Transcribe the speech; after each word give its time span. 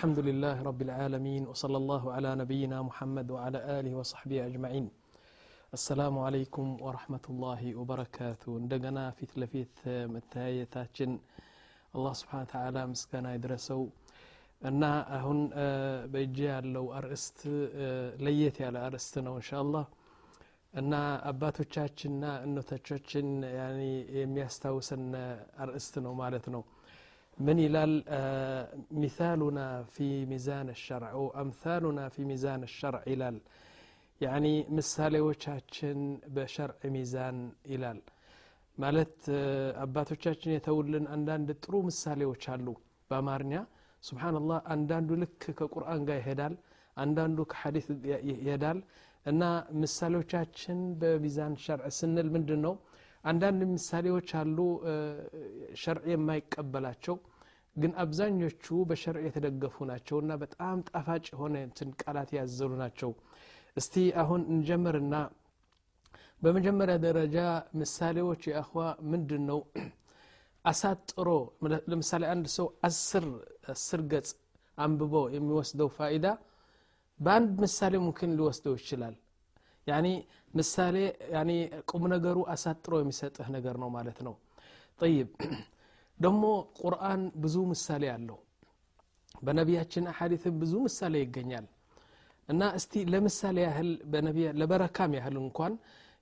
الحمد 0.00 0.18
لله 0.18 0.62
رب 0.62 0.82
العالمين 0.82 1.46
وصلى 1.46 1.76
الله 1.76 2.12
على 2.12 2.30
نبينا 2.34 2.82
محمد 2.82 3.30
وعلى 3.30 3.58
آله 3.78 3.92
وصحبه 3.94 4.46
أجمعين 4.46 4.86
السلام 5.74 6.18
عليكم 6.18 6.66
ورحمة 6.84 7.24
الله 7.30 7.62
وبركاته 7.80 8.48
እንደገና 8.60 8.98
ፊት 9.18 9.32
ለፊት 9.42 9.74
መተያየታችን 10.14 11.10
አላህ 11.94 12.12
ስብሓን 12.20 12.46
ተዓላ 12.52 12.76
ምስጋና 12.92 13.26
ይድረሰው 13.36 13.82
እና 14.62 14.82
አሁን 15.18 15.38
በእጅ 16.12 16.38
ያለው 16.50 16.86
አርእስት 16.98 17.38
ለየት 18.26 18.58
ያለ 18.64 18.76
አርእስት 18.88 19.14
ነው 19.28 19.34
እንሻ 19.40 19.50
አላህ 19.64 19.86
እና 20.74 20.94
አባቶቻችንና 21.30 22.24
እኖቶቻችን 22.46 23.28
የሚያስታውሰን 24.20 25.04
አርእስት 25.64 25.94
ነው 26.06 26.14
ማለት 26.22 26.48
ነው 26.56 26.64
ምን 27.37 27.59
ይላል 27.63 27.93
ሚሳሉና 29.01 29.59
ፊ 29.93 29.97
ሚዛን 30.31 30.67
ሸርዕ 30.81 31.13
አምሳሉና 31.41 31.99
ፊ 32.13 32.25
ሚዛን 32.31 32.63
ሸርዕ 32.75 33.03
ይላል 33.13 33.37
ያኒ 34.21 34.47
ምሳሌዎቻችን 34.77 35.99
በሸርዕ 36.35 36.81
ሚዛን 36.95 37.37
ይላል 37.73 37.99
ማለት 38.77 39.15
አባቶቻችን 39.83 40.53
የተውልን 40.55 41.05
አንዳንድ 41.15 41.49
ጥሩ 41.63 41.73
ምሳሌዎች 41.87 42.43
አሉ 42.53 42.67
በአማርኛ። 43.11 43.53
ስብሓንላህ 44.03 44.59
አንዳንዱ 44.75 45.09
ልክ 45.21 45.41
ከቁርአን 45.59 46.01
ጋር 46.07 46.17
ይሄዳል 46.21 46.53
አንዳንዱ 46.97 47.39
ከሐዲስ 47.51 47.87
ይሄዳል። 48.31 48.79
እና 49.25 49.41
ምሳሌዎቻችን 49.81 50.79
በሚዛን 51.01 51.55
ሸርዕ 51.65 51.89
ስንል 51.97 52.29
ምንድን 52.35 52.61
ነው 52.65 52.73
አንዳንድ 53.23 53.61
ምሳሌዎች 53.71 54.29
አሉ 54.39 54.57
ሸርዕ 55.81 56.05
የማይቀበላቸው 56.13 57.15
ግን 57.75 57.91
አብዛኞቹ 58.03 58.65
በሸርዕ 58.89 59.21
የተደገፉ 59.27 59.85
ናቸው 59.89 60.17
እና 60.23 60.31
በጣም 60.41 60.77
ጣፋጭ 60.89 61.25
የሆነ 61.33 61.55
እንትን 61.67 61.89
ቃላት 62.01 62.31
ያዘሉ 62.37 62.71
ናቸው። 62.81 63.11
እስቲ 63.77 63.93
አሁን 64.21 64.41
እንጀምርና 64.53 65.15
በመጀመሪያ 66.41 66.95
ደረጃ 67.05 67.37
ምሳሌዎች 67.81 68.41
የአኽዋ 68.49 68.83
ምንድን 69.11 69.43
ነው 69.49 69.59
አሳጥሮ 70.65 71.27
ለምሳሌ 71.91 72.23
አንድ 72.33 72.47
ሰው 72.55 72.67
አስር 73.69 74.01
ገጽ 74.11 74.29
አንብቦ 74.77 75.15
የሚወስደው 75.35 75.89
ፋኢዳ 75.97 76.27
በአንድ 77.19 77.51
ምሳሌ 77.63 77.93
ሙምኪን 78.03 78.31
ሊወስደው 78.37 78.75
ይችላል 78.79 79.15
ያኒ 79.87 80.07
ምሳሌ 80.53 80.95
ያኒ 81.35 81.51
ቁም 81.91 82.03
ነገሩ 82.13 82.37
አሳጥሮ 82.53 82.93
የሚሰጥህ 83.01 83.47
ነገር 83.55 83.75
ነው 83.83 83.89
ማለት 83.95 84.19
ነው። 84.27 84.33
ጠይብ። 84.99 85.29
ደግሞ 86.19 86.43
ቁርአን 86.79 87.21
ብዙ 87.43 87.55
ምሳሌ 87.71 88.03
አለው። 88.15 88.39
በነቢያችን 89.41 90.05
አሐዲትም 90.11 90.55
ብዙ 90.61 90.73
ምሳሌ 90.87 91.13
ይገኛል። 91.23 91.67
እና 92.49 92.61
እስቲ 92.77 92.93
ለምሳሌ 93.13 93.57
ያህል 93.65 93.89
ለበረካም 94.61 95.11
ያህል 95.17 95.35
እንኳን 95.43 95.73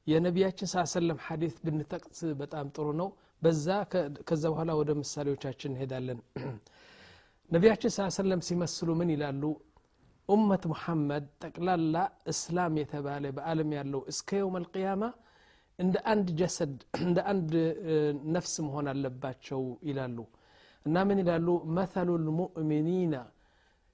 የነቢያችን 0.07 0.67
ስ 0.71 0.83
ሰለም 0.93 1.17
ሐዲት 1.25 1.57
ብንጠቅስ 1.65 2.19
በጣም 2.41 2.67
ጥሩ 2.75 2.87
ነው። 3.01 3.09
በዛ 3.41 3.67
ከዛ 4.27 4.43
በኋላ 4.53 4.71
ወደ 4.79 4.91
ምሳሌዎቻችን 5.01 5.71
እንሄዳለን። 5.73 6.19
ነቢያችን 7.51 7.91
ስ 7.91 8.07
ሰለም 8.17 8.41
ሲመስሉ 8.47 8.89
ምን 8.99 9.09
ይላሉ 9.13 9.43
أمة 10.29 10.59
محمد 10.65 11.27
تقلل 11.39 11.95
إسلام 12.29 12.77
يتبالي 12.77 13.31
بألم 13.31 13.73
يالو. 13.73 13.99
إسكي 14.11 14.35
يوم 14.43 14.57
القيامة 14.57 15.13
عند 15.79 15.97
أند 15.97 16.35
جسد 16.35 16.83
عند 16.95 17.19
أند 17.19 17.51
آه، 17.55 18.11
نفس 18.35 18.59
مهونا 18.65 18.91
اللبات 18.91 19.37
شو 19.47 19.77
إلالو 19.83 20.25
نامن 20.85 21.19
إلالو 21.19 21.63
مثل 21.79 22.09
المؤمنين 22.21 23.13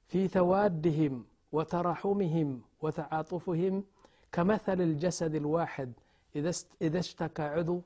في 0.08 0.28
توادهم 0.28 1.14
وتراحمهم 1.52 2.62
وتعاطفهم 2.82 3.84
كمثل 4.32 4.82
الجسد 4.82 5.36
الواحد. 5.36 5.94
إذا 6.82 7.00
اشتكى 7.00 7.42
عضو 7.56 7.82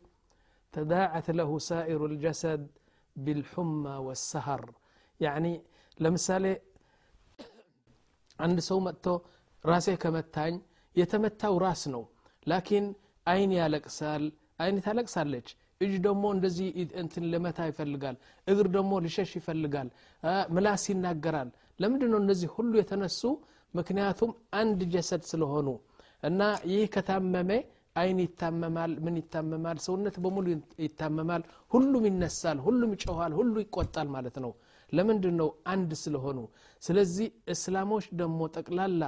تداعت 0.72 1.28
له 1.40 1.60
سائر 1.60 2.06
الجسد 2.06 2.68
بالحمى 3.16 3.96
والسهر. 4.06 4.72
يعني 5.20 5.62
لمثاله 6.00 6.58
አንድ 8.40 8.60
ሰው 8.68 8.80
መጥቶ 8.88 9.06
ራሴ 9.64 9.88
ከመታኝ 10.04 10.54
የተመታው 10.96 11.56
ራስ 11.64 11.82
ነው። 11.94 12.04
ላኪን 12.48 12.86
አይን 13.28 13.52
ያለቅሳል 13.58 14.24
አይን 14.62 14.78
ታለቅሳለች። 14.86 15.48
እጅ 15.82 15.94
ደግሞ 16.06 16.24
እንደዚህ 16.36 16.68
እንትን 17.02 17.26
ልመታ 17.32 17.60
ይፈልጋል 17.70 18.16
እግር 18.48 18.68
ደግሞ 18.76 18.94
ልሸሽ 19.06 19.32
ይፈልጋል 19.40 19.90
ምላስ 20.56 20.84
ይናገራል። 20.92 21.50
ለምንድ 21.80 22.04
ነው 22.12 22.20
እነዚህ 22.24 22.50
ሁሉ 22.56 22.72
የተነሱ? 22.80 23.22
ምክንያቱም 23.74 24.32
አንድ 24.60 24.80
ጀሰድ 24.94 25.24
ስለሆኑ 25.32 25.68
እና 26.24 26.42
ይህ 26.72 26.86
ከታመመ 26.94 27.50
አይን 27.96 28.18
ይታመማል 28.24 28.92
ምን 29.06 29.16
ይታመማል? 29.22 29.78
ሰውነት 29.86 30.16
በሙሉ 30.24 30.46
ይታመማል 30.86 31.44
ሁሉም 31.74 32.04
ይነሳል 32.10 32.58
ሁሉም 32.66 32.92
ይጮኋል 32.96 33.34
ሁሉ 33.40 33.56
ይቆጣል 33.64 34.08
ማለት 34.16 34.38
ነው። 34.44 34.52
ለምንድን 34.94 35.36
ነው 35.42 35.50
አንድ 35.66 35.92
ስለሆኑ? 36.04 36.38
ስለዚህ 36.84 37.28
እስላሞች 37.54 38.06
ደግሞ 38.22 38.40
ጠቅላላ 38.56 39.04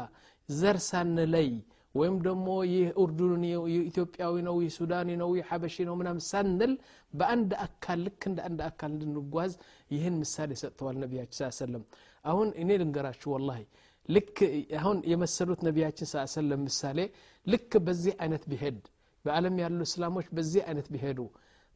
ዘር 0.50 0.78
ሳንለይ 0.90 1.52
ወይም 1.96 2.16
ደግሞ 2.25 2.47
ይህ 2.72 2.86
ኡርዱን 3.02 3.42
ኢትዮጵያዊ 3.90 4.36
ነው 4.47 4.56
ይህ 4.66 4.75
ነው 5.22 5.30
ይህ 5.38 5.50
ነው 5.88 5.96
ምናምን 6.02 6.22
ሳንል 6.30 6.74
በአንድ 7.14 7.52
አካል 7.66 8.00
ልክ 8.06 8.22
እንደ 8.30 8.40
አንድ 8.47 8.59
አካል 8.69 8.92
እንድንጓዝ 8.96 9.53
ይህን 9.92 10.16
ምሳሌ 10.22 10.52
ሰጥተዋል 10.62 10.97
ነቢያችን 11.03 11.38
ስ 11.40 11.59
ሰለም 11.59 11.84
አሁን 12.25 12.50
እኔ 12.62 12.69
ልንገራችሁ 12.81 13.30
ወላሂ 13.36 13.62
ልክ 14.09 14.38
አሁን 14.80 14.98
የመሰሉት 15.12 15.62
ነቢያችን 15.68 16.09
ስ 16.12 16.24
ሰለም 16.36 16.62
ምሳሌ 16.68 17.00
ልክ 17.48 17.72
በዚህ 17.88 18.13
አይነት 18.24 18.46
ቢሄድ 18.52 18.80
በአለም 19.25 19.58
ያሉ 19.63 19.80
እስላሞች 19.90 20.28
በዚህ 20.38 20.62
አይነት 20.69 20.88
ቢሄዱ 20.94 21.19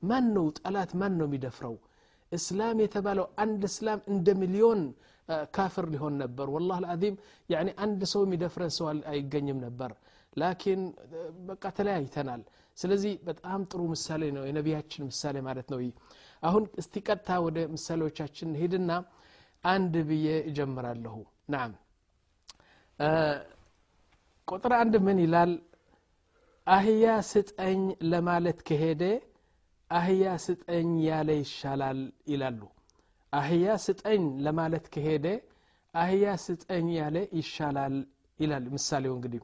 ማን 0.02 0.26
ነው 0.38 0.48
ጠላት 0.60 0.92
ማን 1.02 1.14
ነው 1.20 1.28
የሚደፍረው 1.30 1.76
እስላም 2.35 2.78
የተባለው 2.84 3.25
አንድ 3.44 3.62
እስላም 3.69 4.00
እንደ 4.13 4.28
ሚሊዮን 4.41 4.81
ካፍር 5.56 5.85
ሊሆን 5.94 6.16
ነበር። 6.23 6.47
ወላህ 6.56 6.78
ልአዚም 6.84 7.16
አንድ 7.85 8.01
ሰው 8.13 8.22
የሚደፍረን 8.25 8.72
ሰው 8.78 8.88
አይገኝም 9.12 9.59
ነበር። 9.66 9.91
ላኪን 10.38 10.81
በቃ 11.47 11.63
ተለያይተናል። 11.78 12.41
ስለዚህ 12.78 13.13
በጣም 13.28 13.59
ጥሩ 13.72 13.81
ምሳሌ 13.91 14.24
ነው 14.38 14.44
የነቢያችን 14.47 15.03
ምሳሌ 15.09 15.35
ማለት 15.47 15.68
ነው 15.74 15.79
አሁን 16.44 16.63
እስቲ 16.81 16.94
ቀጥታ 17.07 17.38
ወደ 17.45 17.59
ምሳሌዎቻችን 17.75 18.50
ሂድና 18.62 18.91
አንድ 19.63 19.94
ብዬ 20.09 20.28
እጀምራለሁ። 20.50 21.16
ናም። 21.50 21.72
ቁጥር 24.47 24.74
አንድ 24.79 24.95
ምን 25.06 25.18
ይላል? 25.24 25.51
አህያ 26.68 27.06
ስጠኝ 27.29 27.79
ለማለት 28.12 28.59
ከሄደ 28.68 29.01
አህያ 29.91 30.25
ስጠኝ 30.46 30.90
ያለ 31.07 31.29
ይሻላል 31.40 32.00
ይላሉ። 32.28 32.62
አህያ 33.34 33.66
ስጠኝ 33.85 34.23
ለማለት 34.46 34.85
ከሄደ 34.94 35.25
አህያ 35.94 36.25
ስጠኝ 36.46 36.88
ያለ 37.00 37.18
ይሻላል 37.40 37.95
ይላል 38.40 38.66
ምሳሌው 38.75 39.13
እንግዲህ። 39.18 39.41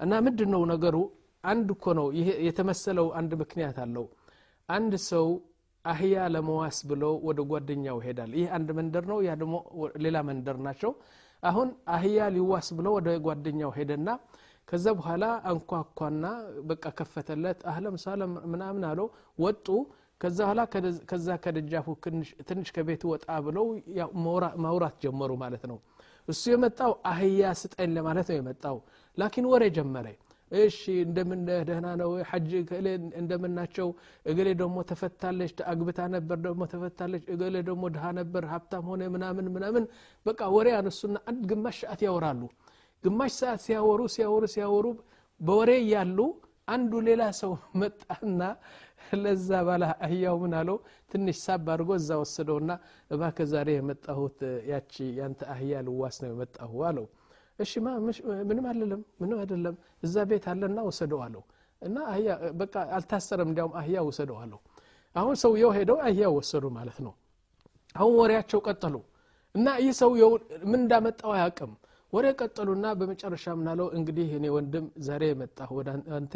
እና 0.00 0.12
ምንድን 0.26 0.50
ነው 0.54 0.62
ነገሩ? 0.72 0.96
አንድ 1.44 1.68
እኮ 1.74 1.84
ነው። 1.98 2.06
የተመሰለው 2.46 3.06
አንድ 3.18 3.32
ምክንያት 3.42 3.76
አለው። 3.84 4.06
አንድ 4.68 4.92
ሰው 5.10 5.26
አህያ 5.84 6.24
ለመዋስ 6.34 6.78
ብሎ 6.90 7.04
ወደ 7.26 7.40
ጓደኛው 7.50 7.98
ይሄዳል። 8.00 8.32
ይህ 8.38 8.48
አንድ 8.56 8.68
መንደር 8.78 9.04
ነው 9.10 9.18
ያ 9.26 9.34
ደግሞ 9.42 9.54
ሌላ 10.04 10.16
መንደር 10.28 10.56
ናቸው። 10.66 10.92
አሁን 11.42 11.68
አህያ 11.94 12.18
ሊዋስ 12.36 12.68
ብሎ 12.78 12.86
ወደ 12.96 13.08
ጓደኛው 13.26 13.70
ሄደና 13.76 14.08
ከዛ 14.68 14.86
በኋላ 14.98 15.24
አንኳኳና 15.50 16.24
በቃ 16.70 16.84
ከፈተለት። 16.98 17.60
አህለም 17.70 17.96
ሳለም 18.04 18.32
ምናምን 18.52 18.84
አለው። 18.88 19.08
ወጡ። 19.38 19.66
ከዛ 20.20 20.38
በኋላ 20.42 20.60
ከዛ 21.10 21.28
ከደጃፉ 21.44 21.86
ትንሽ 22.48 22.68
ከቤት 22.76 23.02
ወጣ 23.10 23.26
ብለው 23.46 23.66
ማውራት 24.64 24.96
ጀመሩ 25.04 25.32
ማለት 25.42 25.64
ነው። 25.70 25.78
እሱ 26.28 26.42
የመጣው 26.52 26.92
አህያ 27.10 27.50
ስጠኝ 27.60 27.90
ለማለት 27.96 28.28
ነው 28.32 28.38
የመጣው። 28.38 28.78
ላኪን 29.18 29.46
ወሬ 29.52 29.64
ጀመረ። 29.76 30.06
እሺ 30.52 30.80
እንደምን 31.04 31.40
ደህና 31.68 31.86
ነው? 32.00 32.10
ሐጅ 32.28 32.50
እገሌ 32.60 32.86
እንደምናቸው 33.20 33.88
እገሌ 34.26 34.48
ደግሞ 34.60 34.76
ተፈታለች 34.90 35.56
አግብታ 35.72 36.00
ነበር 36.14 36.38
ደግሞ 36.44 36.62
ተፈታለች 36.72 37.24
እገሌ 37.34 37.54
ደግሞ 37.68 37.84
ድሃ 37.94 38.04
ነበር 38.20 38.44
ሀብታም 38.52 38.86
ሆነ 38.90 39.02
ምናምን 39.14 39.46
ምናምን። 39.56 39.86
በቃ 40.26 40.40
ወሬ 40.56 40.68
አነሱና 40.78 41.16
አንድ 41.30 41.42
ግማሽ 41.50 41.78
ሰዓት 41.84 42.02
ያወራሉ 42.06 42.42
ግማሽ 43.06 43.32
ሰዓት 43.40 43.60
ሲያወሩ 43.66 44.00
ሲያወሩ 44.14 44.44
ሲያወሩ 44.54 44.86
በወሬ 45.40 45.70
እያሉ 45.82 46.18
አንዱ 46.68 46.92
ሌላ 47.08 47.22
ሰው 47.40 47.52
መጣና 47.80 48.40
ለዛ 49.16 49.48
ባለ 49.66 49.82
አህያው 50.04 50.36
ምን 50.42 50.52
አለው? 50.60 50.76
ትንሽ 51.10 51.36
ሳብ 51.44 51.66
አድርጎ 51.72 51.90
እዛ 51.98 52.10
ወሰደውና 52.22 52.70
እባከ 53.10 53.38
ዛሬ 53.52 53.68
የመጣሁት 53.76 54.38
ያቺ 54.70 54.94
ያንተ 55.18 55.40
አህያ 55.54 55.82
ልዋስ 55.86 56.16
ነው 56.22 56.30
የመጣሁ 56.32 56.72
አለው። 56.88 57.06
እሺ 57.58 57.72
ምንም 58.48 58.64
አይደለም 58.70 59.02
ምንም 59.20 59.38
አይደለም 59.42 59.76
እዛ 60.02 60.24
ቤት 60.30 60.46
አለና 60.52 60.78
ወሰደው 60.88 61.20
አለው። 61.26 61.44
እና 61.82 61.96
አህያ 62.12 62.28
በቃ 62.60 62.74
አልታሰረም 62.96 63.48
እንዲያውም 63.50 63.74
አህያ 63.80 64.02
ወሰደው 64.08 64.38
አለው። 64.42 64.60
አሁን 65.16 65.34
ሰውየው 65.42 65.70
ሄደው 65.76 65.98
አህያ 66.06 66.24
ወሰዱ 66.36 66.64
ማለት 66.78 66.98
ነው። 67.06 67.14
አሁን 67.94 68.14
ወሬያቸው 68.20 68.60
ቀጠሉ። 68.66 68.96
እና 69.54 69.68
ይህ 69.82 69.92
ሰውየው 70.00 70.32
ምን 70.64 70.80
እንዳመጣው 70.80 71.30
አያውቅም 71.36 71.72
ወደ 72.12 72.26
ቀጠሉና 72.40 72.86
በመጨረሻ 72.98 73.54
ምናለው 73.58 73.88
እንግዲህ 73.96 74.28
እኔ 74.36 74.46
ወንድም 74.54 74.84
ዛሬ 75.06 75.22
የመጣሁ 75.30 75.70
ወደ 75.78 75.88
አንተ 76.18 76.34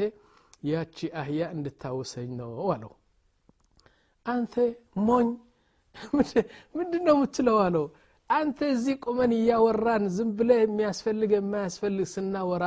ያቺ 0.65 1.09
አህያ 1.21 1.41
እንድታውሰኝ 1.55 2.31
ነው 2.41 2.51
አለው። 2.75 2.93
አንተ 4.27 4.55
ሞኝ? 5.07 5.29
ምንድን 6.75 7.03
ነው 7.07 7.15
የምትለው 7.17 7.57
አለው። 7.65 7.87
አንተ 8.31 8.59
እዚህ 8.75 8.97
ቁመን 9.05 9.33
እያወራን 9.39 10.05
ዝም 10.17 10.29
ብለ 10.39 10.51
የሚያስፈልግ 10.61 11.31
የማያስፈልግ 11.37 12.07
ስናወራ 12.13 12.65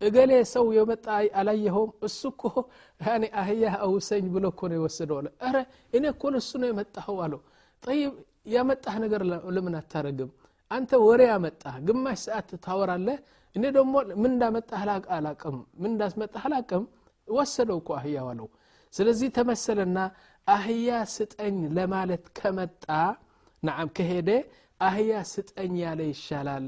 እገሌ 0.00 0.32
ሰው 0.52 0.66
የመጣ 0.76 1.06
አላየኸውም? 1.40 1.90
እሱ 2.06 2.20
እኮ 2.32 2.42
አህያ 3.40 3.64
አውሰኝ 3.86 4.26
ብሎ 4.34 4.44
እኮ 4.52 4.60
ነው 4.70 4.76
የወሰደው 4.78 5.16
አለ። 5.20 5.26
ረ 5.46 5.56
እኔ 5.92 6.04
እኮ 6.14 6.22
እሱ 6.40 6.50
ነው 6.62 6.68
የመጣኸው 6.70 7.18
አለው። 7.26 7.40
ጠይብ 7.82 8.12
ያመጣህ 8.54 8.94
ነገር 9.04 9.22
ለምን 9.56 9.74
አታረግም 9.80 10.30
አንተ 10.70 10.90
ወሬ 11.04 11.20
ያመጣህ 11.28 11.76
ግማሽ 11.86 12.18
ሰዓት 12.26 12.50
ታወራለህ። 12.64 13.18
እኔ 13.56 13.62
ደግሞ 13.76 13.92
ምን 14.14 14.30
እንዳመጣህ 14.32 14.82
አላቅም። 15.16 15.56
ምን 15.80 15.90
እንዳስመጣህ 15.92 16.44
አላቅም። 16.48 16.84
ወሰደው 17.28 17.78
እኮ 17.82 17.90
አህያ 17.98 18.18
ዋለው። 18.26 18.48
ስለዚህ 18.94 19.28
ተመሰለና 19.36 19.98
አህያ 20.48 20.90
ስጠኝ 21.14 21.56
ለማለት 21.76 22.24
ከመጣ 22.38 22.86
ናም 23.62 23.88
ከሄደ 23.96 24.30
አህያ 24.80 25.12
ስጠኝ 25.32 25.74
ያለ 25.82 26.00
ይሻላል። 26.10 26.66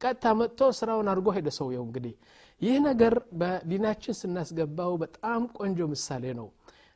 ቀጥታ 0.00 0.24
መጥቶ 0.38 0.60
ስራውን 0.78 1.08
አድርጎ 1.12 1.28
ሄደ 1.36 1.48
ሰውየው 1.58 1.84
እንግዲህ። 1.86 2.14
ይህ 2.60 2.76
ነገር 2.88 3.14
በዲናችን 3.40 4.18
ስናስገባው 4.20 4.92
በጣም 5.02 5.42
ቆንጆ 5.58 5.80
ምሳሌ 5.92 6.24
ነው። 6.40 6.48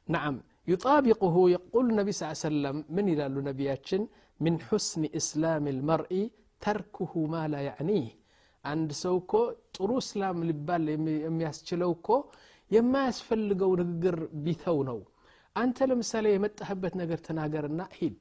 ናም 0.08 0.34
ዩጣቢቁሁ 0.68 1.34
የቁል 1.52 1.86
ነቢ 1.98 2.08
ስ 2.14 2.30
ሰለም 2.42 2.78
ምን 2.94 3.06
ይላሉ 3.12 3.36
ነቢያችን? 3.48 4.02
ሚን 4.40 4.56
ሑስኒ 4.67 5.05
እስላም 5.20 5.64
ልመርኢ 5.70 6.12
ተርክሁ 6.62 7.12
ማ 7.32 7.44
ላ 7.52 7.62
ያዕኒህ። 7.67 8.06
አንድ 8.64 8.90
ሰው 9.00 9.14
እኮ 9.20 9.32
ጥሩ 9.76 9.90
እስላም 10.02 10.38
ሊባል 10.49 10.85
የሚያስችለው 11.25 11.90
እኮ 11.96 12.08
የማያስፈልገው 12.70 13.70
ንግግር 13.81 14.17
ቢተው 14.44 14.79
ነው። 14.88 14.99
አንተ 15.56 15.87
ለምሳሌ 15.90 16.26
የመጣህበት 16.32 16.94
ነገር 17.00 17.20
ተናገርና 17.26 17.82
ሂድ። 17.96 18.20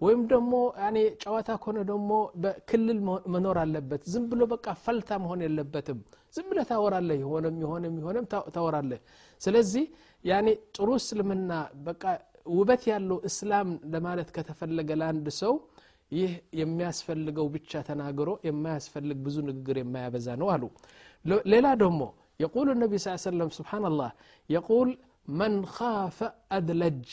ወይም 0.00 0.22
ደግሞ 0.32 0.52
ያኔ 0.80 0.96
ጨዋታ 1.22 1.50
ከሆነ 1.60 1.78
ደግሞ 1.90 2.10
በክልል 2.42 2.98
መኖር 3.34 3.58
አለበት። 3.62 4.02
ዝም 4.12 4.24
ብሎ 4.32 4.42
በቃ 4.50 4.66
ፈልታ 4.82 5.10
መሆን 5.22 5.42
የለበትም። 5.44 6.00
ዝም 6.34 6.46
ብለ 6.50 6.60
ታወራለህ። 6.70 7.18
የሆነም 7.22 7.56
የሆነም 7.64 7.94
የሆነም 8.00 8.26
ታወራለ 8.56 8.92
ስለዚህ 9.40 9.84
ያኔ 10.24 10.46
ጥሩ 10.76 10.88
እስልምና 11.00 11.50
በቃ 11.86 12.02
ውበት 12.57 12.83
ያለው 12.91 13.17
እስላም 13.29 13.69
ለማለት 13.93 14.29
ከተፈለገ 14.35 14.89
ለአንድ 15.01 15.27
ሰው 15.41 15.53
ይህ 16.11 16.31
የሚያስፈልገው 16.61 17.45
ብቻ 17.55 17.71
ተናግሮ 17.89 18.29
የማያስፈልግ 18.47 19.17
ብዙ 19.25 19.37
ንግግር 19.49 19.77
የማያበዛ 19.81 20.27
ነው 20.41 20.49
አሉ 20.55 20.63
ሌላ 21.53 21.67
ደግሞ 21.83 22.01
يقول 22.45 22.67
النبي 22.75 22.95
صلى 22.97 23.07
الله 23.09 23.21
عليه 23.21 23.31
وسلم 23.31 23.49
سبحان 23.59 23.83
الله 23.91 24.09
يقول 24.57 24.89
من 25.41 25.53
خاف 25.77 26.17
أدلج 26.57 27.07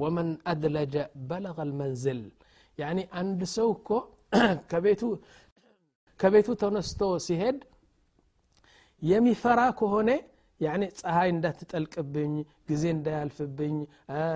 ومن 0.00 0.26
أدلج 0.52 0.94
بلغ 1.32 1.56
المنزل 1.66 2.20
يعني 2.80 3.02
عند 3.18 3.40
سوكو 3.56 3.98
كبيتو 4.72 5.08
كبيتو 6.20 6.52
تنستو 6.62 7.10
سيهد 7.28 7.58
የሚፈራ 9.02 9.60
ከሆነ 9.78 10.10
ያኔ 10.61 10.83
ፀሐይ 10.99 11.29
እንዳትጠልቅብኝ 11.33 12.33
ጊዜ 12.69 12.83
እንዳያልፍብኝ 12.95 13.75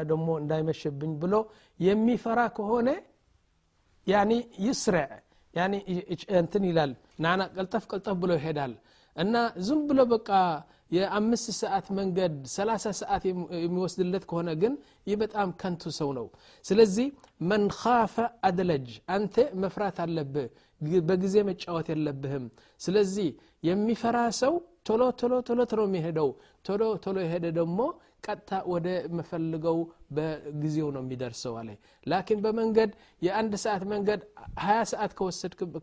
ደሞ 0.10 0.28
እንዳይመሽብኝ 0.42 1.12
ብሎ 1.22 1.36
የሚፈራ 1.80 2.40
ከሆነ 2.58 2.90
ያኒ 4.08 4.32
ይስርዕ 4.66 5.10
ያኒ 5.54 5.74
እንትን 6.42 6.64
ይላል። 6.70 6.92
ናና 7.24 7.42
ቀልጠፍ 7.56 7.84
ቀልጠፍ 7.92 8.18
ብሎ 8.22 8.32
ይሄዳል። 8.40 8.74
እና 9.16 9.36
ዝም 9.68 9.80
ብሎ 9.90 10.00
በቃ 10.12 10.30
የአምስት 10.92 11.48
ሰዓት 11.60 11.88
መንገድ 11.98 12.34
ሰላሳ 12.54 12.86
ሰዓት 13.00 13.24
የሚወስድለት 13.26 14.24
ከሆነ 14.30 14.50
ግን 14.62 14.74
ይህ 15.08 15.18
በጣም 15.24 15.50
ከንቱ 15.62 15.92
ሰው 16.00 16.10
ነው። 16.18 16.28
ስለዚህ 16.66 17.08
መን 17.50 17.66
ካፈ 17.78 18.16
አድለጅ 18.48 18.88
አንተ 19.16 19.36
መፍራት 19.64 19.98
አለብህ 20.06 20.48
በጊዜ 21.10 21.36
መጫወት 21.50 21.88
የለብህም። 21.94 22.46
ስለዚህ 22.82 23.30
የሚፈራ 23.64 24.18
ሰው 24.42 24.54
ቶሎ 24.86 25.02
ቶሎ 25.20 25.34
ቶሎ 25.48 25.60
ቶሎ 25.72 25.82
የሚሄደው 25.88 26.30
ቶሎ 26.66 26.84
ቶሎ 27.04 27.18
የሄደ 27.24 27.46
ደግሞ 27.58 27.80
ቀጥታ 28.26 28.52
ወደ 28.72 28.88
መፈልገው 29.18 29.78
በጊዜው 30.16 30.88
ነው 30.96 31.02
የሚደርሰው 31.04 31.54
አለ። 31.60 31.70
ላኪን 32.06 32.40
በመንገድ 32.46 32.92
የአንድ 33.22 33.54
ሰዓት 33.64 33.84
መንገድ 33.94 34.22
ሀያ 34.64 34.80
ሰዓት 34.92 35.12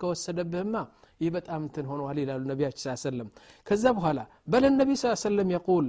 ከወሰደብህማ 0.01 0.75
ይህ 1.21 1.31
በጣም 1.37 1.61
እንትን 1.67 1.85
ሆነዋል 1.91 2.19
ይላሉ 2.23 2.43
ነቢያችን 2.51 2.83
ስ 2.87 3.05
ሰለም 3.05 3.29
ከዛ 3.67 3.85
በኋላ 3.99 4.19
በለ 4.53 4.65
ነቢ 4.75 4.91
ስ 5.03 5.15
ሰለም 5.25 5.51
የቁል 5.55 5.87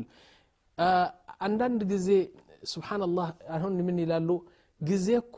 አንዳንድ 1.47 1.81
ጊዜ 1.91 2.09
ስብሓንላህ 2.71 3.27
አሁን 3.55 3.73
ምን 3.87 3.97
ይላሉ? 4.03 4.29
ጊዜ 4.81 5.07
እኮ 5.21 5.37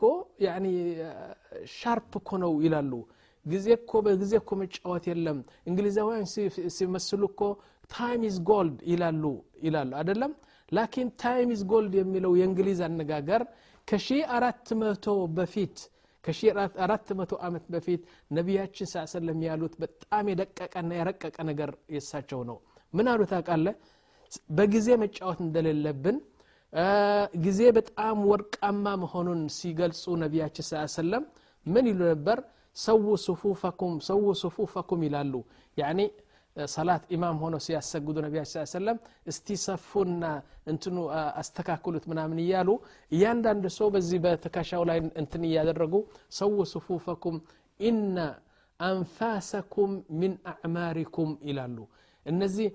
ሻርፕ 1.74 2.12
እኮ 2.20 2.30
ነው 2.42 2.52
ይላሉ 2.64 2.92
ጊዜ 3.46 3.66
እኮ 3.78 3.92
በጊዜ 4.06 4.32
እኮ 4.40 4.50
መጫወት 4.60 5.04
የለም። 5.10 5.38
እንግሊዛውያን 5.68 6.26
ሲመስሉ 6.76 7.22
እኮ 7.30 7.42
ታይም 7.90 8.22
ኢዝ 8.28 8.36
ጎልድ 8.48 8.78
ይላሉ 8.92 9.22
ይላሉ 9.64 9.90
አደለም 10.00 10.32
ላኪን 10.72 11.08
ታይም 11.22 11.48
ኢዝ 11.54 11.62
ጎልድ 11.70 11.94
የሚለው 12.00 12.32
የእንግሊዝ 12.40 12.80
አነጋገር 12.88 13.42
ከሺ 13.88 14.08
አራት 14.36 14.68
መቶ 14.80 15.06
በፊት 15.36 15.76
ከሺ 16.24 16.40
አራት 16.84 17.08
መቶ 17.18 17.32
ዓመት 17.46 17.64
በፊት 17.74 18.02
ነቢያችን 18.30 18.88
ሳ 18.90 19.04
ሰለም 19.12 19.38
ያሉት 19.46 19.74
በጣም 19.82 20.24
የደቀቀና 20.30 20.90
የረቀቀ 20.98 21.36
ነገር 21.50 21.70
የሳቸው 21.94 22.40
ነው። 22.50 22.58
ምን 22.94 23.08
አሉ 23.12 23.20
ታቃለ 23.30 23.66
በጊዜ 24.56 24.88
መጫወት 25.02 25.38
እንደሌለብን 25.46 26.16
ጊዜ 27.42 27.60
በጣም 27.78 28.18
ወርቃማ 28.30 28.86
መሆኑን 29.02 29.40
ሲገልጹ 29.56 30.04
ነቢያችን 30.22 30.66
ስ 30.68 30.82
ሰለም 30.96 31.24
ምን 31.66 31.86
ይሉ 31.90 32.00
ነበር 32.12 32.38
ሰው 32.80 32.98
ሱፉፈኩም 33.26 33.94
ሰው 34.08 34.20
ሱፉፈኩም 34.42 35.00
ይላሉ 35.06 35.34
ያኒ 35.76 36.00
ሰላት 36.56 37.02
ኢማም 37.14 37.36
ሆኖ 37.42 37.56
ሲያሰግዱ 37.64 38.16
ነቢያችን 38.24 38.52
ስ 38.62 38.72
ሰለም 38.76 38.96
እስቲ 39.30 39.56
ሰፉና 39.64 40.24
እንትኑ 40.72 40.96
አስተካክሉት 41.40 42.04
ምናምን 42.10 42.38
እያሉ 42.44 42.70
እያንዳንድ 43.12 43.64
ሰው 43.76 43.88
በዚህ 43.94 44.18
በትከሻው 44.24 44.82
ላይ 44.90 44.98
እንትን 45.22 45.42
እያደረጉ 45.48 45.94
ሰው 46.38 46.52
ሱፉፈኩም 46.72 47.36
ኢነ 47.80 48.16
አንፋሰኩም 48.80 49.92
ሚን 50.20 50.34
አዕማሪኩም 50.52 51.30
ይላሉ 51.50 51.78
እነዚህ 52.26 52.68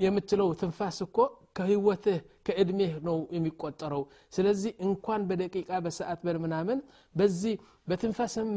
የምትለው 0.00 0.48
ትንፋስ 0.60 0.98
እኮ 1.06 1.18
ከህይወትህ 1.56 2.16
ከእድሜህ 2.46 2.92
ነው 3.06 3.16
የሚቆጠረው። 3.34 4.02
ስለዚህ 4.32 4.72
እንኳን 4.86 5.22
በደቂቃ 5.28 5.70
በሰዓት 5.84 6.20
በምናምን 6.26 6.78
በዚህ 7.14 7.54
በትንፋስም 7.88 8.48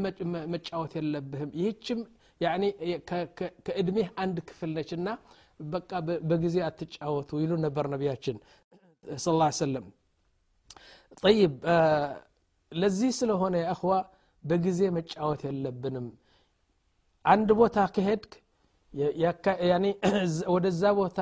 መጫወት 0.54 0.94
የለብህም። 0.98 1.52
ይህችም 1.60 2.00
ከእድሜህ 3.68 4.08
አንድ 4.24 4.38
ክፍል 4.50 4.72
ነች 4.78 4.92
እና 4.98 5.08
በቃ 5.60 5.92
በጊዜ 6.30 6.58
አትጫወቱ 6.68 7.40
ይሉ 7.44 7.54
ነበር 7.66 7.86
ነቢያችን 7.94 8.36
ስ 9.18 9.28
ሰለም 9.60 9.86
ጠይብ 11.22 11.54
ለዚህ 12.72 13.12
ስለሆነ 13.20 13.56
አኽዋ 13.74 13.94
በጊዜ 14.44 14.82
መጫወት 14.98 15.42
የለብንም። 15.48 16.08
አንድ 17.26 17.50
ቦታ 17.60 17.78
ከሄድክ 17.96 18.34
ወደዛ 20.54 20.82
ቦታ 21.00 21.20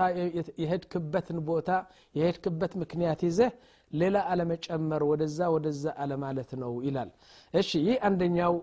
የሄድክበትን 0.61 1.39
ቦታ 1.47 1.69
የሄድክበት 2.15 2.73
ምክንያት 2.81 3.21
ይዘህ 3.27 3.51
ሌላ 3.91 4.17
አለመጨመር 4.31 5.01
ወደዛ 5.09 5.39
ወደዛ 5.55 5.83
አለማለት 6.03 6.51
ነው 6.61 6.71
ይላል። 6.87 7.09
እሺ 7.53 7.69
ይህ 7.87 7.97
አንደኛው 8.07 8.53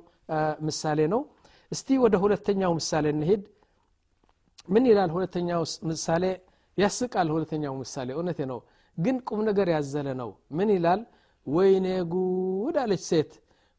ምሳሌ 0.66 1.00
ነው። 1.14 1.20
እስቲ 1.72 1.88
ወደ 2.04 2.14
ሁለተኛው 2.24 2.72
ምሳሌ 2.78 3.06
እንሄድ 3.14 3.42
ምን 4.68 4.84
ይላል 4.90 5.10
ሁለተኛው 5.14 5.62
ምሳሌ? 5.90 6.24
ያስቃል 6.78 7.28
ሁለተኛው 7.34 7.74
ምሳሌ። 7.80 8.08
እውነቴ 8.16 8.40
ነው። 8.50 8.58
ግን 8.98 9.16
ቁም 9.28 9.40
ነገር 9.48 9.68
ያዘለ 9.74 10.08
ነው። 10.20 10.30
ምን 10.56 10.68
ይላል? 10.76 11.00
ወይኔ 11.46 11.86
ጉድ 12.12 12.76
አለች 12.82 13.02
ሴት። 13.10 13.30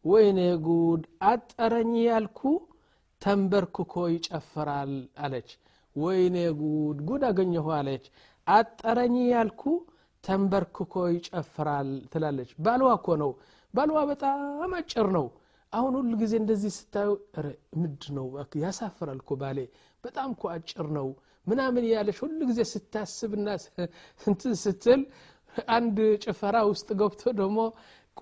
ወይኔ 0.05 0.39
ጉድ 0.65 1.01
አጠረኝ 1.25 1.93
ያልኩ 2.07 2.39
ተንበርክኮ 3.23 3.93
ይጨፍራል 4.13 4.93
አለች። 5.19 5.49
ወይኔ 5.95 6.37
ጉድ! 6.59 6.97
ጉድ 7.07 7.23
አገኘሁ 7.29 7.65
አለች። 7.77 8.05
አጠረኝ 8.47 9.15
ያልኩ 9.29 9.63
ተንበርክኮ 10.23 10.93
ይጨፍራል 11.15 11.89
ትላለች። 12.11 12.51
ባልዋ 12.65 12.89
እኮ 12.99 13.07
ነው። 13.23 13.31
ባልዋ 13.73 13.99
በጣም 14.11 14.39
አጭር 14.79 15.07
ነው። 15.17 15.25
አሁን 15.73 15.93
ሁሉ 15.99 16.11
ጊዜ 16.21 16.33
እንደዚህ 16.41 16.71
ስታዩ 16.77 17.09
ምድ 17.81 18.03
ነው 18.17 18.27
ያሳፍራል 18.63 19.19
እኮ 19.23 19.31
ባሌ። 19.41 19.59
በጣም 20.03 20.29
እኮ 20.35 20.43
አጭር 20.55 20.87
ነው 20.97 21.07
ምናምን 21.47 21.83
እያለች 21.87 22.17
ሁሉ 22.23 22.39
ጊዜ 22.49 22.59
ስታስብና 22.71 23.47
እንትን 24.21 24.53
ስትል 24.61 25.01
አንድ 25.73 25.97
ጭፈራ 26.23 26.57
ውስጥ 26.69 26.89
ገብቶ 26.99 27.23
ደግሞ 27.39 27.59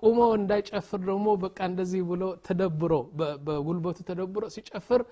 ቁሞ 0.00 0.18
እንዳይጨፍር 0.38 1.00
ደግሞ 1.08 1.28
በቃ 1.42 1.58
እንደዚህ 1.70 2.02
ብሎ 2.10 2.22
ተደብሮ 2.46 2.92
በጉልበቱ 3.46 3.98
ተደብሮ 4.08 4.44
ሲጨፍር 4.54 5.02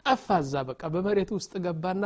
ጠፋ 0.00 0.26
እዛ 0.42 0.54
በቃ 0.68 0.82
በመሬት 0.94 1.30
ውስጥ 1.36 1.52
ገባና 1.64 2.04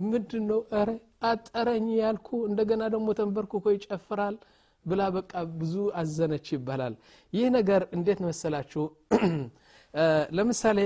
ምንድን 0.00 0.44
ነው 0.50 0.60
ረ 0.80 0.90
አጠረኝ 1.30 1.86
ያልኩ 2.00 2.28
እንደገና 2.50 2.82
ደግሞ 2.94 3.08
ተንበርክኮ 3.18 3.64
ይጨፍራል 3.74 4.36
ብላ 4.84 5.02
በቃ 5.16 5.32
ብዙ 5.60 5.74
አዘነች 6.00 6.46
ይባላል። 6.54 6.94
ይህ 7.32 7.48
ነገር 7.56 7.82
እንዴት 7.96 8.20
መሰላችሁ? 8.28 8.84
ለምሳሌ 10.36 10.78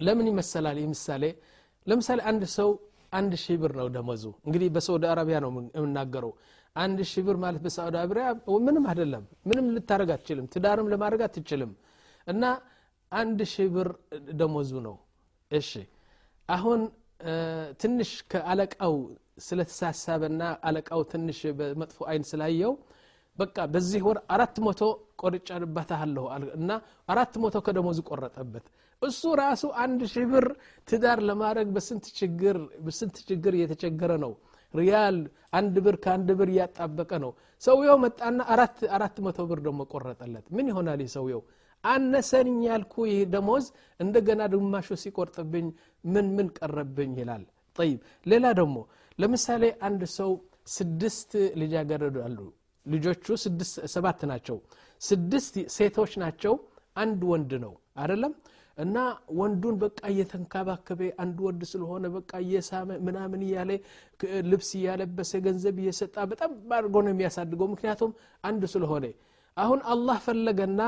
ለምን 0.00 0.26
ይመሰላል 0.30 0.76
ይህ 0.80 0.88
ምሳሌ? 0.92 1.24
ለምሳሌ 1.86 2.18
አንድ 2.30 2.42
ሰው 2.56 2.70
አንድ 3.12 3.32
ሺህ 3.42 3.56
ብር 3.62 3.72
ነው 3.78 3.86
ደመዙ 3.94 4.24
እንግዲህ 4.46 4.68
በሳውዲ 4.74 5.04
አረቢያ 5.12 5.36
ነው 5.44 5.50
የምናገረው 5.76 6.32
አንድ 6.76 6.98
ሺህ 7.10 7.22
ብር 7.26 7.36
ማለት 7.42 7.60
በሳዑዲ 7.64 7.96
አረቢያ 8.00 8.26
ምንም 8.66 8.84
አይደለም። 8.90 9.24
ምንም 9.48 9.66
ልታደረግ 9.76 10.10
አትችልም። 10.14 10.46
ትዳርም 10.54 10.88
ለማድረግ 10.92 11.22
አትችልም። 11.26 11.72
እና 12.26 12.44
አንድ 13.12 13.40
ሺህ 13.52 13.68
ብር 13.74 13.88
ደሞዙ 14.40 14.72
ነው። 14.86 14.96
እሺ 15.50 15.70
አሁን 16.48 16.80
ትንሽ 17.80 18.10
ከአለቃው 18.32 18.94
ስለተሳሳበና 19.46 20.42
አለቃው 20.68 21.00
ትንሽ 21.12 21.38
በመጥፎ 21.58 21.98
አይን 22.10 22.24
ስላየው 22.30 22.72
በቃ 23.38 23.56
በዚህ 23.72 24.02
ወር 24.06 24.18
አራት 24.34 24.56
መቶ 24.66 24.80
ቆርጫበታለሁ 25.22 26.24
እና 26.56 26.70
አራት 27.08 27.34
መቶ 27.42 27.56
ከደሞዙ 27.66 27.98
ቆረጠበት። 28.08 28.64
እሱ 29.02 29.22
ራሱ 29.40 29.62
አንድ 29.82 30.00
ሺህ 30.12 30.24
ብር 30.32 30.46
ትዳር 30.88 31.18
ለማድረግ 31.28 31.68
በስንት 31.76 32.06
ችግር 32.18 32.56
በስንት 32.86 33.16
ችግር 33.28 33.52
እየተቸገረ 33.58 34.12
ነው 34.24 34.32
ሪያል 34.74 35.16
አንድ 35.52 35.76
ብር 35.84 35.96
ከአንድ 36.04 36.28
ብር 36.38 36.48
እያጣበቀ 36.52 37.10
ነው። 37.24 37.32
ሰውየው 37.62 37.96
መጣና 38.04 38.40
አራት 38.52 38.78
አራት 38.96 39.16
መቶ 39.24 39.38
ብር 39.50 39.60
ደግሞ 39.66 39.80
ቆረጠለት። 39.92 40.46
ምን 40.56 40.68
ይሆናል 40.70 41.00
ሰውየው 41.14 41.42
አነሰኝ 41.84 42.58
ያልኩ 42.68 42.94
ይህ 43.10 43.20
ደሞዝ 43.34 43.66
እንደገና 44.00 44.42
ግማሹ 44.54 44.88
ሲቆርጥብኝ 45.02 45.66
ምን 46.04 46.26
ምን 46.36 46.48
ቀረብኝ 46.58 47.12
ይላል። 47.20 47.44
ጠይብ። 47.78 47.98
ሌላ 48.26 48.46
ደግሞ 48.58 48.76
ለምሳሌ 49.18 49.64
አንድ 49.88 50.02
ሰው 50.18 50.30
ስድስት 50.74 51.30
ልጃገረድ 51.60 52.16
አሉ። 52.26 52.38
ልጆቹ 52.86 53.24
ሰባት 53.94 54.20
ናቸው። 54.30 54.56
ስድስት 55.02 55.54
ሴቶች 55.76 56.12
ናቸው። 56.22 56.54
አንድ 56.96 57.20
ወንድ 57.30 57.52
ነው 57.64 57.72
አይደለም 58.00 58.32
እና 58.78 58.96
ወንዱን 59.38 59.76
በቃ 59.82 60.00
እየተንከባከበ 60.12 61.00
አንድ 61.22 61.38
ወንድ 61.46 61.62
ስለሆነ 61.70 62.04
በቃ 62.14 62.32
እየሳመ 62.44 62.98
ምናምን 63.06 63.40
እያለ 63.46 63.70
ልብስ 64.50 64.70
እያለበሰ 64.78 65.32
ገንዘብ 65.46 65.78
እየሰጣ 65.82 66.16
በጣም 66.32 66.50
አድርጎ 66.76 66.96
ነው 67.04 67.12
የሚያሳድገው። 67.12 67.68
ምክንያቱም 67.74 68.12
አንዱ 68.44 68.62
ስለሆነ 68.74 69.04
አሁን 69.56 69.80
አላህ 69.92 70.18
ፈለገና 70.26 70.80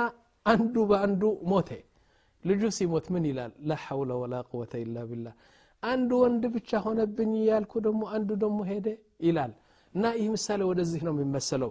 አንዱ 0.47 0.75
በአንዱ 0.91 1.23
ሞተ። 1.51 1.71
ልጁ 2.45 2.63
ሲሞት 2.77 3.07
ምን 3.15 3.25
ይላል? 3.31 3.53
ላ 3.63 3.75
ወላ 4.21 4.35
ቁወተ 4.51 4.73
ኢላ 4.83 4.97
ቢላህ። 5.11 5.35
አንድ 5.83 6.11
ወንድ 6.21 6.43
ብቻ 6.55 6.81
ሆነብኝ 6.85 7.33
እያልኩ 7.41 7.73
ደግሞ 7.87 8.03
አንዱ 8.17 8.31
ደግሞ 8.43 8.59
ሄደ 8.71 8.87
ይላል። 9.27 9.53
እና 9.95 10.05
ይህ 10.19 10.29
ምሳሌ 10.35 10.61
ወደዚህ 10.71 11.01
ነው 11.07 11.13
የሚመሰለው። 11.17 11.71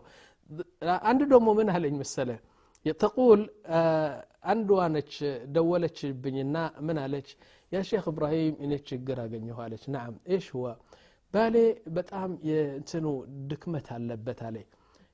አንድ 1.10 1.22
ደግሞ 1.34 1.48
ምን 1.60 1.70
አለኝ 1.74 1.96
መሰለ 2.02 2.30
ተቁል 3.02 3.42
አንዷ 4.44 4.70
ነች 4.94 5.14
ደወለችብኝና 5.56 6.56
ምን 6.86 6.98
አለች? 7.04 7.28
ያ 7.72 7.82
ሼክ 7.90 8.06
እብራሂም 8.12 8.56
እኔ 8.66 8.72
ችግር 8.90 9.18
አገኘሁ 9.24 9.58
አለች። 9.66 9.84
ናም 9.96 10.14
ኤሽ 10.34 10.48
ሁዋ? 10.56 10.66
ባሌ 11.34 11.56
በጣም 11.98 12.32
የእንትኑ 12.50 13.06
ድክመት 13.52 13.88
አለበት 13.96 14.40
አለ 14.48 14.56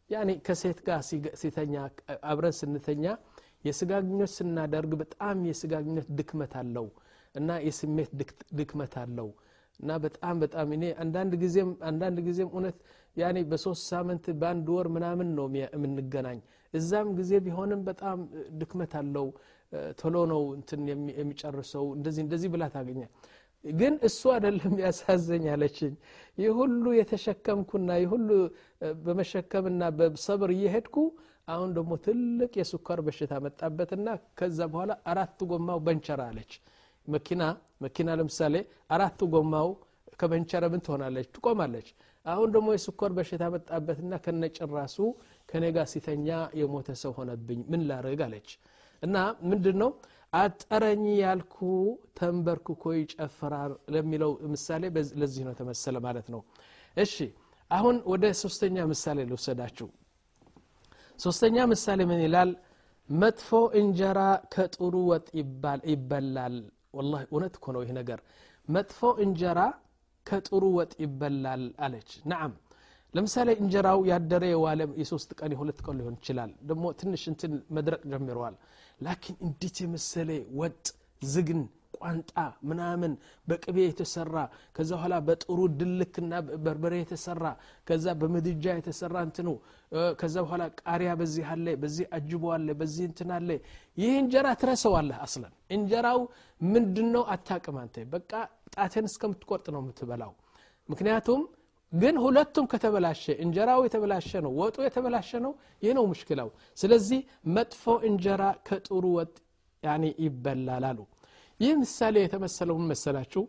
ያኒ 0.10 0.30
ከሴት 0.46 0.80
ጋር 0.88 1.00
ሲተኛ 1.42 1.74
አብረን 2.32 2.56
ስንተኛ 2.60 3.06
የስጋግኞት 3.68 4.32
ስናደርግ 4.38 4.92
በጣም 5.02 5.38
የስጋግኞት 5.50 6.08
ድክመት 6.20 6.54
አለው 6.62 6.88
እና 7.36 7.50
የስሜት 7.68 8.12
ድክመት 8.60 8.94
አለው 9.04 9.30
እና 9.80 9.92
በጣም 10.04 10.36
በጣም 10.44 10.68
እኔ 10.76 10.84
አንዳንድ 11.04 11.34
ጊዜም 12.28 12.50
እውነት 12.50 12.78
ያኔ 13.18 13.38
በሶስት 13.52 13.84
ሳምንት 13.92 14.26
በአንድ 14.42 14.68
ወር 14.76 14.88
ምናምን 14.96 15.30
ነው 15.38 15.46
የምንገናኝ። 15.74 16.40
እዛም 16.74 17.10
ጊዜ 17.20 17.32
ቢሆንም 17.46 17.82
በጣም 17.88 18.18
ድክመት 18.60 18.94
አለው። 19.00 19.28
ቶሎ 20.00 20.18
ነው 20.32 20.42
እንትን 20.58 20.82
የሚጨርሰው 21.14 21.86
እንደዚህ 21.96 22.22
እንደዚህ 22.26 22.50
ብላ 22.54 22.66
ታገኘ 22.76 23.02
ግን 23.66 23.94
እሱ 24.08 24.22
አደለም 24.34 24.76
ያሳዘኝ 24.84 25.46
አለችኝ። 25.54 25.94
ይህ 26.38 26.58
የተሸከምኩና 26.98 27.90
ይህ 28.02 28.12
በመሸከምና 29.06 29.84
በሰብር 30.00 30.52
እየሄድኩ 30.56 30.96
አሁን 31.48 31.70
ደግሞ 31.76 31.92
ትልቅ 32.06 32.52
የስኳር 32.60 33.00
በሽታ 33.06 33.34
መጣበትና 33.44 34.08
ከዛ 34.40 34.60
በኋላ 34.72 34.94
አራት 35.12 35.40
ጎማው 35.50 35.80
በንቸራ 35.86 36.22
አለች 36.32 36.54
መኪና 37.08 37.44
መኪና 37.82 38.10
ለምሳሌ 38.20 38.56
አራት 38.96 39.20
ጎማው 39.34 39.70
ከበንቸረ 40.20 40.64
ምን 40.74 40.82
ትሆናለች 40.86 41.28
ትቆማለች። 41.36 41.88
አሁን 42.26 42.50
ደግሞ 42.56 42.68
የስኳር 42.76 43.12
በሽታ 43.18 43.44
መጣበትና 43.54 44.14
ከነጭራሱ 44.24 44.98
ከኔ 45.50 45.66
ጋር 45.76 45.86
ሲተኛ 45.92 46.28
የሞተ 46.60 46.90
ሰው 47.02 47.12
ሆነብኝ 47.18 47.60
ምን 47.72 47.82
ላርግ 47.90 48.22
አለች። 48.26 48.50
እና 49.04 49.16
ምንድን 49.50 49.78
ነው 49.82 49.92
አጠረኝ 50.34 51.04
ያልኩ 51.22 51.58
ተንበርክኮ 52.18 52.84
ይጨፍራል 52.98 53.74
ለሚለው 53.94 54.32
ምሳሌ 54.54 54.84
ለዚህ 55.22 55.44
ነው 55.48 55.54
ተመሰለ 55.60 55.98
ማለት 56.08 56.28
ነው። 56.34 56.42
እሺ 56.98 57.16
አሁን 57.72 57.96
ወደ 58.12 58.26
ሶስተኛ 58.42 58.86
ምሳሌ 58.92 59.20
ልውሰዳችሁ። 59.30 59.88
ሶስተኛ 61.20 61.58
ምሳሌ 61.72 62.00
ምን 62.06 62.20
ይላል? 62.26 62.50
መጥፎ 63.10 63.50
እንጀራ 63.80 64.20
ከጥሩ 64.54 64.94
ወጥ 65.10 65.28
ይበላል 65.92 66.56
ወላ 66.94 67.14
እውነት 67.28 67.56
እኮ 67.60 67.66
ነው 67.76 67.82
ይህ 67.84 67.92
ነገር 68.00 68.20
መጥፎ 68.68 69.10
እንጀራ 69.24 69.60
ከጥሩ 70.26 70.64
ወጥ 70.78 70.92
ይበላል 71.04 71.64
አለች 71.86 72.10
ናም 72.32 72.54
ለምሳሌ 73.14 73.50
እንጀራው 73.62 74.00
ያደረ 74.10 74.44
የዋለ 74.52 74.82
የሶስት 75.02 75.30
ቀን 75.40 75.52
የሁለት 75.56 75.80
ቀን 75.86 75.96
ሊሆን 76.00 76.16
ይችላል 76.20 76.52
ደግሞ 76.70 76.86
ትንሽ 77.02 77.24
እንትን 77.32 77.54
መድረቅ 77.78 78.02
ጀምረዋል 78.12 78.56
ላኪን 79.02 79.36
እንዴት 79.48 79.78
የመሰለ 79.84 80.30
ወጥ 80.62 80.86
ዝግን 81.28 81.62
ቋንጣ 81.94 82.34
ምናምን 82.70 83.12
በቅቤ 83.48 83.78
የተሰራ 83.86 84.36
ከዛ 84.76 84.90
በኋላ 84.96 85.16
በጥሩ 85.28 85.60
ድልክና 85.80 86.34
በርበሬ 86.66 86.94
የተሰራ 87.02 87.44
ከዛ 87.88 88.16
በምድጃ 88.22 88.66
የተሰራ 88.78 89.16
እንትኑ 89.28 89.50
ከዛ 90.20 90.36
በኋላ 90.46 90.64
ቃሪያ 90.82 91.12
በዚህ 91.20 91.46
አለ 91.54 91.68
በዚህ 91.84 92.06
አጅቦ 92.18 92.44
አለ 92.56 92.70
በዚህ 92.80 93.06
እንትን 93.10 93.30
አለ። 93.38 93.50
ይህ 93.98 94.14
እንጀራ 94.22 94.48
ትረሰዋለህ 94.62 95.20
አስለን። 95.26 95.54
እንጀራው 95.78 96.20
ምንድን 96.62 97.08
ነው 97.16 97.24
አታቅም 97.34 97.78
አንተ። 97.84 98.06
በቃ 98.14 98.32
ጣትን 98.76 99.08
እስከምትቆርጥ 99.12 99.68
ነው 99.76 99.82
የምትበላው። 99.84 100.34
ምክንያቱም 100.90 101.42
ግን 101.94 102.16
ሁለቱም 102.24 102.66
ከተበላሸ 102.72 103.26
እንጀራው 103.44 103.82
የተበላሸ 103.86 104.32
ነው 104.46 104.52
ወጡ 104.60 104.78
የተበላሸ 104.86 105.30
ነው 105.46 105.54
ይህ 105.84 105.92
ነው 105.98 106.06
ሙሽክላው። 106.10 106.50
ስለዚህ 106.78 107.20
መጥፎ 107.56 107.84
እንጀራ 108.10 108.44
ከጥሩ 108.68 109.04
ወጥ 109.18 109.36
ይበላል 110.20 110.86
አሉ 110.88 111.00
ይህ 111.60 111.72
ምሳሌ 111.82 112.16
የተመሰለው 112.22 112.76
ምን 112.80 112.88
መሰላችሁ? 112.92 113.42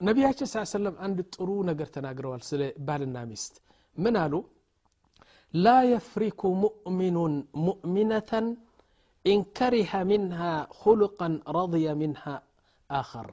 ነቢያችን 0.00 0.48
ስ 0.48 0.62
ሰለም 0.72 0.96
አንድ 1.06 1.18
ጥሩ 1.34 1.48
ነገር 1.68 1.88
ተናግረዋል 1.94 2.42
ስለ 2.48 2.62
ባልና 2.86 3.16
ሚስት። 3.30 3.54
ምን 3.96 4.14
አሉ? 4.22 4.34
لا 5.54 5.74
يفرك 5.90 6.40
مؤمن 6.62 7.34
مؤمنة 7.66 8.46
إن 9.24 9.40
كره 9.58 9.92
منها 10.10 10.40
خلقا 10.80 11.34
رضي 11.56 11.86
منها 12.00 12.24
آخر። 12.90 13.28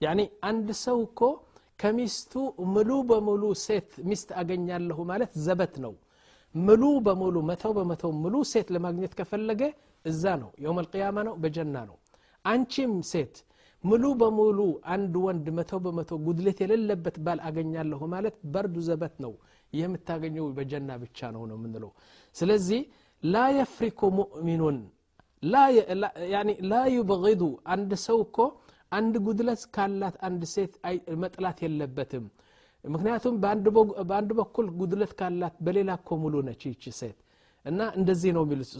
يعني 0.00 0.20
አንድ 0.50 0.68
ሰው 0.84 0.98
እኮ 1.06 1.20
ከሚስቱ 1.78 2.32
ሙሉ 2.74 2.90
በሙሉ 3.10 3.44
ሴት 3.64 3.90
ሚስት 4.08 4.28
አገኛለሁ 4.40 4.98
ማለት 5.10 5.32
ዘበት 5.46 5.74
ነው። 5.84 5.94
ሙሉ 6.54 6.82
በሙሉ 7.06 7.36
መተው 7.50 7.72
በመተው 7.78 8.10
ሙሉ 8.22 8.34
ሴት 8.52 8.68
ለማግኘት 8.74 9.12
ከፈለገ 9.20 9.62
እዛ 10.04 10.24
ነው 10.42 10.50
የውም 10.62 10.78
አልቅያማ 10.82 11.18
ነው 11.28 11.34
በጀና 11.42 11.76
ነው 11.90 11.96
አንቺም 12.44 12.94
ሴት 13.10 13.34
ሙሉ 13.84 14.04
በሙሉ 14.20 14.58
አንድ 14.92 15.14
ወንድ 15.24 15.46
መቶ 15.56 15.72
በመቶ 15.84 16.10
ጉድለት 16.26 16.58
የሌለበት 16.62 17.16
ባል 17.24 17.38
አገኛለሁ 17.48 18.00
ማለት 18.14 18.36
በርዱ 18.52 18.76
ዘበት 18.86 19.14
ነው። 19.24 19.32
የምታገኘው 19.72 20.46
በጀና 20.56 20.90
ብቻ 21.02 21.30
ነው 21.34 21.42
ነው 21.50 21.56
የምንለው። 21.58 21.90
ስለዚህ 22.36 22.80
ላ 23.22 23.44
የፍሪኩ 23.56 24.00
ሙእሚኑን 24.18 24.78
ላ 26.70 26.76
ዩብغዱ 26.94 27.42
አንድ 27.74 27.92
ሰው 28.04 28.18
እኮ 28.26 28.38
አንድ 28.92 29.14
ጉድለት 29.26 29.62
ካላት 29.76 30.16
አንድ 30.28 30.42
ሴት 30.54 30.72
መጥላት 31.22 31.58
የለበትም። 31.64 32.24
ምክንያቱም 32.84 33.34
በአንድ 34.08 34.30
በኩል 34.38 34.66
ጉድለት 34.80 35.12
ካላት 35.20 35.54
በሌላ 35.66 35.90
እኮ 36.00 36.16
ሙሉ 36.22 36.42
ነች 36.48 36.62
ይቺ 36.70 36.92
ሴት 37.00 37.18
እና 37.64 37.80
እንደዚህ 37.98 38.30
ነው 38.36 38.42
የሚሉት 38.46 38.70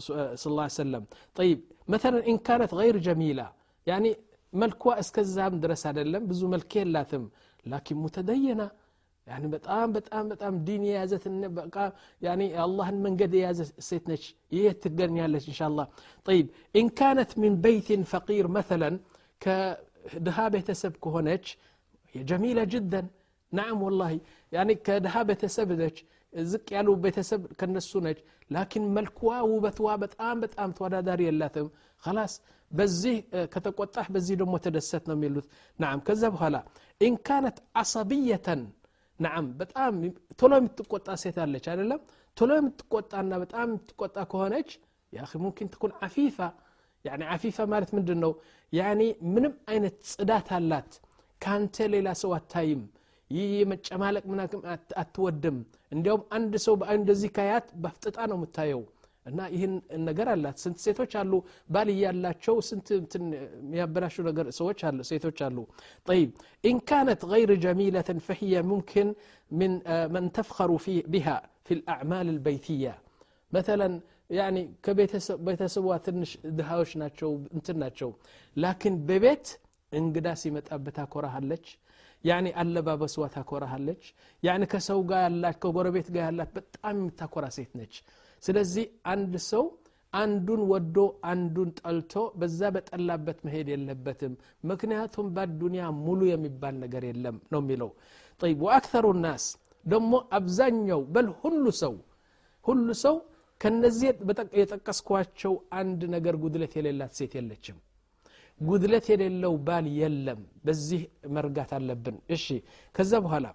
ስ 0.43 0.51
ላ 0.57 0.67
ሰለም 0.79 1.03
ጠይብ 1.39 1.59
መተለን 1.93 2.23
ኢንካነት 2.33 2.71
ይር 2.87 2.97
ጀሚላ 3.07 3.41
ያኒ 3.87 4.05
መልኳ 4.53 4.83
እስከዛም 5.03 5.53
ድረስ 5.63 5.81
አይደለም 5.89 6.23
ብዙ 6.31 6.41
መልክ 6.55 6.73
የላትም 6.79 7.23
ላኪን 7.65 7.99
ሙተደየና 8.03 8.63
يعني 9.27 9.47
በጣም 9.55 9.87
በጣም 9.97 10.25
በጣም 10.31 10.53
ዲን 10.65 10.81
የያዘት 10.89 11.23
በቃ 11.59 11.75
يعني 12.25 12.45
የአላህን 12.55 12.97
መንገድ 13.05 13.31
የያዘ 13.37 13.59
ሴት 13.87 14.03
ነች 14.11 14.23
ይህ 14.55 14.65
ትገኛለች 14.83 15.45
እንሻ 15.51 15.61
ላ 15.77 15.81
طيب 16.27 16.45
إن 16.79 16.85
كانت 16.99 17.31
من 17.43 17.53
بيت 17.65 17.89
فقير 18.13 18.45
مثلا 18.57 18.89
كድሃ 19.43 20.37
ቤተሰብ 20.53 20.93
ከሆነች 21.03 21.45
جميلة 22.31 22.63
جدا 22.73 23.01
نعم 23.51 23.77
والله 23.85 24.11
يعني 24.55 24.73
كድሃ 24.87 25.15
ቤተሰብ 25.29 25.69
ነች 25.81 25.97
ዝቅ 26.45 26.67
ያለው 26.75 26.95
ቤተሰብ 27.03 27.41
ከነሱ 27.59 27.91
ነች 28.05 28.19
ላኪን 28.51 28.85
መልክዋ 28.97 29.31
ውበትዋ 29.51 29.89
በጣም 30.03 30.35
በጣም 30.43 30.69
ተወዳዳሪ 30.77 31.21
የላትም 31.27 31.67
ላስ 32.03 32.33
በዚህ 32.71 33.15
ከተቆጣህ 33.53 34.07
በዚህ 34.15 34.35
ደግሞ 34.41 34.55
ተደሰት 34.65 35.03
ነው 35.09 35.15
የሚሉት 35.17 35.45
ናም 35.79 35.99
ከዛ 36.07 36.23
በኋላ 36.35 36.55
ኢንካነት 37.01 37.57
አሰብየተን 37.81 38.61
ናም 39.19 39.45
በጣም 39.61 39.93
ቶሎ 40.39 40.51
የምትቆጣ 40.59 41.09
ሴት 41.23 41.37
አለች 41.43 41.65
አይደለም 41.73 41.99
ቶሎ 42.37 42.51
የምትቆጣና 42.59 43.33
በጣም 43.43 43.67
የምትቆጣ 43.69 44.17
ከሆነች 44.31 44.71
ያኺ 45.13 45.31
ሙምኪን 45.43 45.69
ትኩን 45.73 45.93
አፊፋ 46.07 46.37
አፊፋ 47.35 47.57
ማለት 47.73 47.89
ምንድን 47.97 48.19
ነው 48.25 48.31
ምንም 49.33 49.53
አይነት 49.71 49.97
ጽዳት 50.11 50.47
አላት 50.57 50.91
ካንተ 51.41 51.87
ሌላ 51.93 52.09
ሰው 52.21 52.31
አታይም 52.37 52.81
ይህ 53.30 53.50
የመጨማለቅ 53.60 54.24
ምናክም 54.30 54.62
አትወድም 55.02 55.58
እንዲያውም 55.92 56.22
አንድ 56.36 56.54
ሰው 56.66 56.74
በአይን 56.80 57.00
እንደዚህ 57.02 57.30
ካያት 57.36 57.68
በፍጥጣ 57.82 58.18
ነው 58.30 58.36
የምታየው 58.38 58.82
እና 59.26 59.40
ይህን 59.54 59.72
ነገር 60.08 60.28
አላት 60.34 60.56
ስንት 60.62 60.78
ሴቶች 60.84 61.12
አሉ 61.20 61.32
ባል 61.74 61.88
እያላቸው 61.94 62.56
ስንት 62.68 62.88
የሚያበላሹ 63.18 64.16
ነገር 64.28 64.46
ሰዎች 64.58 64.80
አሉ 64.88 64.98
ሴቶች 65.10 65.38
አሉ 65.46 65.58
طيب 66.10 66.30
إن 66.68 66.76
كانت 66.90 67.20
غير 67.32 67.50
جميلة 67.66 68.08
فهي 68.26 68.54
ممكن 68.72 69.06
من 69.50 69.72
من 70.14 70.24
تفخر 70.38 70.70
في 70.84 70.94
بها 71.14 71.36
في 71.66 71.72
الأعمال 71.78 72.26
البيتية 72.34 72.94
مثلا 73.52 73.88
يعني 74.30 74.62
ከቤተሰቧ 74.84 75.86
ትንሽ 76.06 76.30
ድሃዎች 76.58 76.90
ናቸው 77.02 77.30
እንትን 77.56 77.76
ናቸው 77.82 78.10
ላኪን 78.56 78.94
በቤት 79.08 79.46
እንግዳ 79.92 80.26
ሲመጣበት 80.42 80.94
ታኮራሃለች 80.98 81.66
ያኒ 82.25 82.47
አለባበስዋ 82.61 83.25
ታኮራሃለች። 83.33 84.03
ያኒ 84.43 84.63
ከሰው 84.71 84.99
ጋር 85.09 85.21
ያላት 85.25 85.57
ከጎረቤት 85.63 86.07
ጋር 86.15 86.23
ያላት 86.27 86.51
በጣም 86.57 86.95
የምታኮራ 86.99 87.45
ሴት 87.57 87.71
ነች። 87.79 87.95
ስለዚህ 88.43 88.85
አንድ 89.13 89.33
ሰው 89.49 89.65
አንዱን 90.13 90.61
ወዶ 90.71 90.97
አንዱን 91.29 91.69
ጠልቶ 91.79 92.13
በዛ 92.39 92.69
በጠላበት 92.75 93.39
መሄድ 93.47 93.67
የለበትም። 93.71 94.33
ምክንያቱም 94.63 95.27
በዱንያ 95.37 95.85
ሙሉ 96.03 96.21
የሚባል 96.29 96.75
ነገር 96.83 97.05
የለም 97.09 97.37
ነው 97.53 97.61
የሚለው። 97.63 97.89
ጠይብ 98.41 98.61
ወአክተሩ 98.65 99.07
ናስ 99.23 99.45
ደግሞ 99.85 100.13
አብዛኛው 100.37 101.01
በል 101.15 101.27
ሁሉ 101.41 101.65
ሰው 101.81 101.95
ሁሉ 102.65 102.87
ሰው 103.03 103.15
ከነዚህ 103.61 104.07
የጠቀስኳቸው 104.59 105.53
አንድ 105.79 106.01
ነገር 106.15 106.35
ጉድለት 106.41 106.73
የሌላት 106.77 107.13
ሴት 107.19 107.33
የለችም 107.37 107.77
ጉድለት 108.61 109.05
የሌለው 109.11 109.53
ባል 109.67 109.85
የለም። 109.97 110.41
በዚህ 110.65 111.01
መርጋት 111.35 111.71
አለብን። 111.77 112.17
እሺ 112.29 112.45
ከዛ 112.95 113.11
በኋላ 113.25 113.47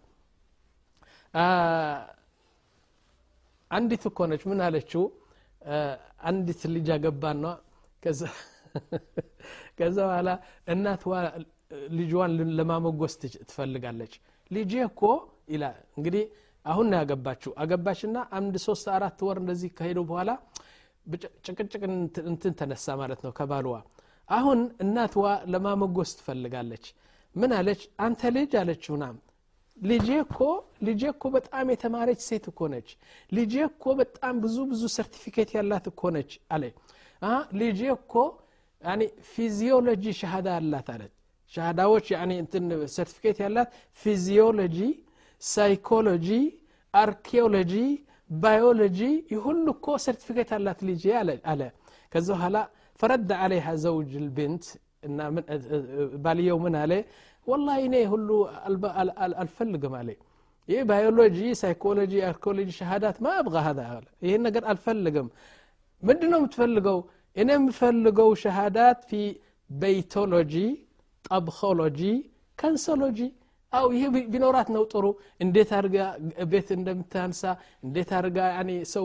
አንዲት 3.71 4.05
እኮ 4.11 4.19
ነች። 4.31 4.43
ምን 4.51 4.61
አለችው? 4.67 5.03
አንዲት 6.23 6.63
ልጅ 6.75 6.89
አገባና 6.95 7.45
ከዛ 8.03 8.21
በኋላ 10.01 10.29
እናትዋ 10.73 11.15
ልጇን 11.97 12.33
ለማመጎስ 12.59 13.15
ትፈልጋለች። 13.49 14.13
ልጄ 14.51 14.73
እኮ 14.89 15.03
ይላ 15.49 15.65
እንግዲህ 15.97 16.25
አሁን 16.65 16.87
ነው 16.91 16.99
ያገባችው። 17.01 17.53
አገባችና 17.63 18.17
አንድ 18.39 18.55
ሶስት 18.67 18.87
አራት 18.97 19.21
ወር 19.27 19.37
እንደዚህ 19.43 19.71
ከሄዱ 19.79 19.99
በኋላ 20.11 20.31
ጭቅጭቅ 21.47 21.83
እንትን 22.27 22.53
ተነሳ 22.59 22.97
ማለት 23.01 23.21
ነው 23.27 23.33
ከባልዋ 23.39 23.77
አሁን 24.31 24.61
እናትዋ 24.85 25.25
ለማመጎስ 25.53 26.11
ትፈልጋለች። 26.19 26.85
ምን 27.35 27.51
አለች? 27.59 27.81
አንተ 28.05 28.21
ልጅ 28.37 28.53
አለችው 28.61 28.95
ናም። 29.03 29.17
ልጄ 29.77 30.09
እኮ 30.25 30.39
ልጄ 30.87 31.03
እኮ 31.13 31.25
በጣም 31.37 31.67
የተማረች 31.73 32.21
ሴት 32.29 32.45
እኮ 32.51 32.61
ነች። 32.73 32.89
ልጄ 33.33 33.55
እኮ 33.69 33.85
በጣም 34.01 34.35
ብዙ 34.45 34.57
ብዙ 34.73 34.83
ሰርቲፊኬት 34.97 35.51
ያላት 35.59 35.85
እኮ 35.93 36.03
ነች 36.17 36.33
አለ። 36.55 36.65
ልጄ 37.61 37.81
እኮ 37.97 38.13
physiology 39.31 40.05
شهادة 40.21 40.49
አላት 40.59 40.89
አለች 40.95 41.15
ሻሃዳዎች 41.53 42.07
ሰርቲፊኬት 42.97 43.39
ያላት 43.45 43.71
physiology 44.03 44.79
psychology 45.43 46.29
archaeology 46.95 47.75
biology 48.31 49.01
ይሁሉ 49.35 49.67
እኮ 49.77 49.87
ሰርቲፊኬት 50.05 50.51
አላት 50.57 50.81
ልጄ 50.89 51.05
አለ። 51.53 51.63
ከዛ 52.13 52.29
በኋላ 52.33 52.57
فرد 53.02 53.30
عليها 53.42 53.72
زوج 53.86 54.12
البنت 54.24 54.64
باليو 56.26 56.58
من 56.66 56.76
عليه 56.84 57.04
والله 57.50 57.76
إني 57.86 58.02
هلو 58.12 58.38
الفلق 59.44 59.84
مالي 59.94 60.16
إيه 60.70 60.84
بايولوجي 60.90 61.48
سايكولوجي 61.62 62.20
أركولوجي 62.30 62.74
شهادات 62.80 63.16
ما 63.24 63.32
أبغى 63.42 63.60
هذا 63.68 63.84
إيه 64.24 64.36
نقر 64.46 64.64
الفلقم 64.74 65.28
ምንድን 66.08 66.30
ነው 66.34 66.40
የምትፈልገው 66.42 66.98
እኔ 67.42 67.50
የምፈልገው 67.58 68.30
ሸሃዳት 68.44 69.00
ፊ 69.10 69.20
ቤይቶሎጂ 69.70 70.56
ጠብኮሎጂ 71.28 72.02
ካንሶሎጂ 72.60 73.20
አው 73.73 73.87
ይህ 73.95 74.05
ቢኖራት 74.33 74.69
ነው 74.75 74.83
ጥሩ። 74.93 75.05
እንዴት 75.45 75.71
አድርጋ 75.77 75.97
ቤት 76.53 76.69
እንደምታንሳ 76.77 77.43
እንዴት 77.85 78.11
አድርጋ 78.19 78.39
ሰው 78.93 79.05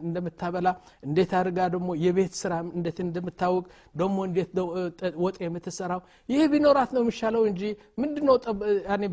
እንደምታበላ 0.00 0.68
እንዴት 1.02 1.32
አድርጋ 1.38 1.58
ደግሞ 1.74 1.88
የቤት 2.02 2.34
ስራ 2.40 2.52
እንዴት 2.70 2.98
እንደምታወቅ 3.06 3.64
ደግሞ 3.96 4.18
እንዴት 4.28 4.50
ወጥ 5.24 5.36
የምትሰራው። 5.44 6.02
ይህ 6.28 6.44
ቢኖራት 6.52 6.92
ነው 6.96 7.02
የሚሻለው 7.04 7.44
እንጂ 7.50 7.62
ምንድነው 8.02 8.36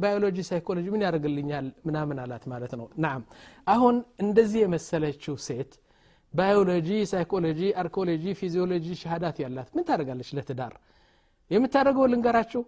biology 0.03 0.37
psychology 0.49 0.85
ምን 0.95 1.05
ያደርግልኛል 1.07 1.67
ምናምን 1.85 2.19
አላት 2.23 2.45
ማለት 2.53 2.75
ነው። 2.79 2.87
ናም 3.03 3.23
አሁን 3.67 3.95
እንደዚህ 4.23 4.61
የመሰለችው 4.63 5.37
ሴት 5.47 5.73
biology 6.33 6.89
psychology 7.09 7.61
archaeology 7.79 8.23
physiology 8.39 8.87
شهادات 9.01 9.37
ያላት 9.43 9.67
ምን 9.75 9.83
ታደርጋለች 9.87 10.29
ለትዳር? 10.37 10.73
የምታደርገው 11.51 12.05
ልንገራችሁ 12.11 12.61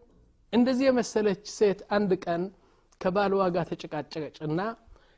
እንደዚህ 0.54 0.86
የመሰለች 0.88 1.44
ሴት 1.56 1.80
አንድ 1.96 2.12
ቀን 2.26 2.42
ከባልዋ 3.02 3.44
ጋር 3.56 3.66
ተጨቃጨቀችና 3.72 4.60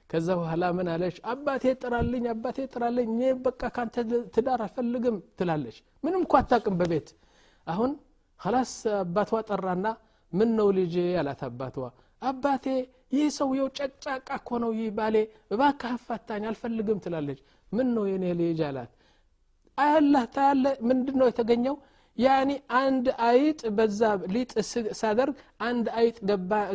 ከዛ 0.09 0.27
በኋላ 0.39 0.65
ምን 0.75 0.87
አለች? 0.91 1.15
አባቴ 1.31 1.63
ጥራልኝ 1.81 2.25
አባቴ 2.33 2.57
ጥራልኝ 2.73 3.07
እኔ 3.15 3.23
በቃ 3.45 3.61
ካንተ 3.75 3.95
ትዳር 4.35 4.59
አልፈልግም 4.65 5.17
ትላለች። 5.39 5.77
ምንም 6.03 6.21
እኳ 6.25 6.33
አታቅም 6.41 6.75
በቤት። 6.81 7.09
አሁን 7.67 7.91
ላስ 8.39 8.71
አባቷ 8.99 9.31
ጠራና 9.49 9.87
ምን 10.33 10.49
ነው 10.57 10.67
ልጄ 10.77 10.95
ያላት 11.15 11.41
አባቷ። 11.47 11.75
አባቴ 12.21 12.65
ይህ 13.11 13.27
ሰውየው 13.37 13.67
ጨቅጫቃ 13.77 14.27
እኮ 14.39 14.49
ነው 14.63 14.71
ይህ 14.77 14.89
ባሌ 14.97 15.15
እባክህ 15.53 15.91
አፋታኝ 15.97 16.43
አልፈልግም 16.49 17.01
ትላለች። 17.03 17.39
ምን 17.71 17.87
ነው 17.95 18.05
የኔ 18.11 18.25
ልጅ 18.39 18.59
አላት። 18.67 18.91
አያላህ 19.77 20.23
ታያለ 20.35 20.65
ምንድን 20.89 21.17
ነው 21.21 21.27
የተገኘው 21.29 21.75
ያኒ 22.17 22.51
አንድ 22.79 23.05
አይጥ 23.27 23.59
በዛ 23.77 23.99
ሊጥ 24.33 24.51
ሳደርግ 24.99 25.35
አንድ 25.67 25.87
አይጥ 25.99 26.15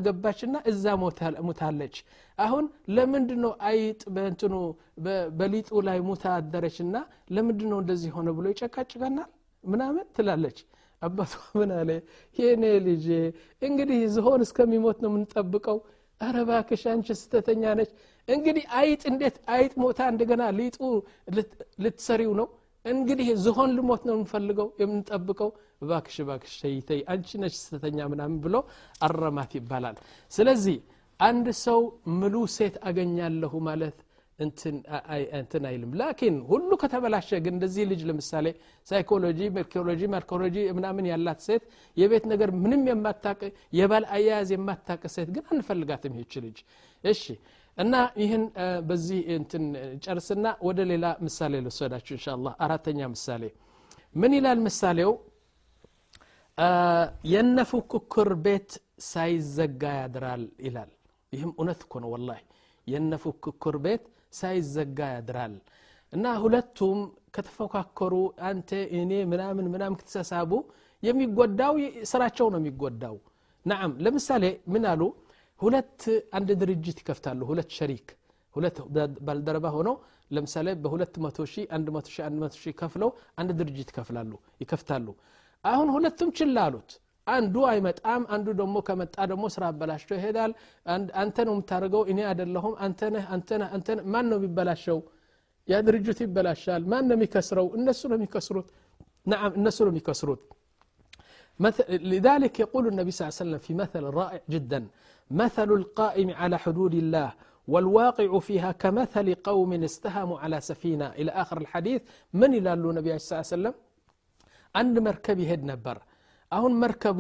ገባችና 0.06 0.56
እዛ 0.70 0.84
ሙታለች። 1.46 1.96
አሁን 2.38 2.64
ለምንድ 2.96 3.30
ነው 3.44 3.52
አይጥ 3.70 4.02
በእንትኑ 4.14 4.54
በሊጡ 5.38 5.80
ላይ 5.88 5.98
ሙታ 6.08 6.24
አደረችና 6.36 6.94
ለምንድ 7.34 7.62
ነው 7.72 7.80
እንደዚህ 7.82 8.12
ሆነ 8.16 8.28
ብሎ 8.38 8.46
ይጨቃጭቀናል? 8.54 9.30
ምናምን 9.64 10.06
ትላለች። 10.16 10.58
አባቷ 11.02 11.32
ምን 11.58 11.70
አለ? 11.78 11.90
የኔ 12.36 12.64
ልጄ 12.86 13.06
እንግዲህ 13.62 14.00
ዝሆን 14.14 14.40
እስከሚሞት 14.46 14.98
ነው 15.04 15.10
የምንጠብቀው። 15.12 15.78
አረ 16.20 16.36
እባክሽ 16.44 16.82
አንቺ 16.92 17.08
ስተተኛ 17.20 17.62
ነች። 17.78 17.90
እንግዲህ 18.28 18.64
አይጥ 18.80 19.02
እንዴት 19.10 19.36
አይጥ 19.54 19.72
ሞታ 19.82 20.00
እንደገና 20.12 20.42
ሊጡ 20.58 20.78
ልትሰሪው 21.84 22.32
ነው 22.40 22.46
እንግዲህ 22.84 23.28
ዝሆን 23.42 23.70
ልሞት 23.76 24.02
ነው 24.08 24.14
የምንፈልገው 24.16 24.68
የምንጠብቀው። 24.80 25.50
እባክሽ 25.82 26.16
እባክሽ 26.22 26.54
ተይተይ 26.62 27.00
አንቺ 27.12 27.28
ነች 27.42 27.54
ስተተኛ 27.60 27.98
ምናምን 28.12 28.38
ብሎ 28.44 28.56
አረማት 29.06 29.52
ይባላል። 29.58 29.96
ስለዚህ 30.32 30.78
አንድ 31.20 31.46
ሰው 31.64 31.80
ምሉ 32.20 32.34
ሴት 32.54 32.76
አገኛለሁ 32.88 33.52
ማለት 33.68 33.98
እንትን 34.38 35.64
አይልም። 35.68 35.92
لكن 36.00 36.36
ሁሉ 36.48 36.70
ከተበላሸ 36.82 37.30
ግን 37.44 37.54
እንደዚህ 37.56 37.84
ልጅ 37.90 38.00
ለምሳሌ 38.08 38.46
ሳይኮሎጂ 38.88 39.40
ሜርኮሎጂ 39.56 40.02
ማርኮሎጂ 40.14 40.56
ምናምን 40.78 41.08
ያላት 41.10 41.40
ሴት 41.46 41.64
የቤት 41.96 42.24
ነገር 42.32 42.50
ምንም 42.62 42.82
የማታቅ 42.90 43.40
የባል 43.72 44.06
አያያዝ 44.16 44.50
የማታቅ 44.56 45.02
ሴት 45.14 45.30
ግን 45.36 45.44
አንፈልጋትም 45.52 46.16
ይህች 46.18 46.34
ልጅ። 46.46 46.58
እሺ 47.04 47.22
እና 47.78 47.94
ይህን 48.20 48.42
በዚህ 48.88 49.20
እንትን 49.34 49.64
ጨርስና 50.04 50.46
ወደ 50.66 50.80
ሌላ 50.90 51.06
ምሳሌ 51.26 51.52
ልወሰዳችሁ 51.60 52.14
إن 52.16 52.20
شاء 52.20 52.26
الله 52.34 52.52
አራተኛ 52.64 53.00
ምሳሌ። 53.14 53.42
ምን 54.14 54.32
ይላል 54.38 54.58
ምሳሌው? 54.66 55.12
የነ 57.32 57.58
ፉክክር 57.70 58.30
ቤት 58.44 58.70
ሳይዘጋ 59.06 59.82
ያድራል 60.00 60.42
ይላል። 60.66 60.90
ይህም 61.32 61.52
እውነት 61.54 61.80
እኮ 61.86 61.94
ነው 62.02 62.10
ወላሂ። 62.14 62.40
የነ 62.86 63.12
ፉክክር 63.24 63.76
ቤት 63.84 64.04
ሳይዘጋ 64.32 64.98
ያድራል። 65.14 65.54
እና 66.12 66.24
ሁለቱም 66.42 66.98
ከተፎካከሩ 67.34 68.14
አንተ 68.48 68.70
እኔ 68.98 69.12
ምናምን 69.32 69.66
ምናምን 69.74 69.96
ከተሳሳቡ 70.00 70.52
የሚጎዳው 71.02 71.74
ስራቸው 72.10 72.46
ነው 72.52 72.60
የሚጎዳው። 72.62 73.16
ናም 73.66 73.90
ለምሳሌ 74.04 74.44
ምን 74.72 74.84
አሉ 74.92 75.02
ሁለት 75.59 76.01
አንድ 76.37 76.49
ድርጅት 76.61 76.97
ይከፍታሉ 77.03 77.39
ሁለት 77.51 77.69
ሸሪክ 77.77 78.07
ሁለት 78.55 78.77
ባልደረባ 79.27 79.67
ሆነው 79.77 79.95
ለምሳሌ 80.35 80.67
በሁለት 80.83 81.15
መቶ 81.25 81.45
ሺህ 81.53 81.65
አንድ 81.75 81.87
መቶ 81.95 82.07
ሺህ 82.13 82.23
አንድ 82.27 82.37
መቶ 82.43 82.55
ሺህ 82.63 82.73
ከፍለው 82.81 83.09
አንድ 83.41 83.49
ድርጅት 83.59 83.89
ይከፍላሉ 83.93 84.31
ይከፍታሉ 84.63 85.07
አሁን 85.63 85.89
ሁለቱም 85.95 86.29
ችላ 86.39 86.57
አሉት 86.67 86.91
አንዱ 87.27 87.55
አይመጣም 87.71 88.23
አንዱ 88.35 88.47
ደግሞ 88.59 88.75
ከመጣ 88.87 89.15
ደግሞ 89.31 89.45
ስራ 89.55 89.63
አበላሽቶ 89.71 90.11
ይሄዳል 90.19 90.51
አንተ 91.21 91.37
ነው 91.47 91.53
የምታደርገው 91.55 92.03
እኔ 92.11 92.19
አደለሁም 92.31 92.75
አንተነህ 92.85 93.25
አንተነህ 93.35 93.69
አንተነህ 93.77 94.05
ማን 94.13 94.27
ነው 94.31 94.37
የሚበላሸው 94.39 94.99
ያ 95.67 95.79
ድርጅቱ 95.87 96.19
ይበላሻል 96.27 96.83
ማን 96.93 97.05
ነው 97.09 97.15
የሚከስረው 97.17 97.67
እነሱ 97.79 98.01
ነው 98.11 98.17
የሚከስሩት 98.19 98.67
ናም 99.33 99.51
እነሱ 99.61 99.77
ነው 99.87 99.91
የሚከስሩት 99.93 100.43
لذلك 102.13 102.55
يقول 102.59 102.83
النبي 102.87 103.11
صلى 103.11 103.21
الله 103.21 103.33
عليه 103.35 103.43
وسلم 103.43 103.59
في 103.65 103.73
مثل 103.73 104.03
رائع 104.19 104.41
جدا 104.49 104.81
مثل 105.41 105.69
القائم 105.79 106.29
على 106.41 106.55
حدود 106.63 106.93
الله 107.03 107.29
والواقع 107.73 108.29
فيها 108.47 108.71
كمثل 108.83 109.27
قوم 109.49 109.71
استهموا 109.89 110.37
على 110.43 110.57
سفينة 110.69 111.07
إلى 111.19 111.31
آخر 111.43 111.57
الحديث 111.63 112.01
من 112.39 112.49
إلى 112.59 112.69
النبي 112.77 113.11
صلى 113.17 113.27
الله 113.33 113.45
عليه 113.45 113.55
وسلم 113.57 113.75
عند 114.75 114.95
مركب 115.07 115.37
يهد 115.45 115.63
نبر 115.71 115.97
አሁን 116.51 116.73
መርከቡ 116.81 117.19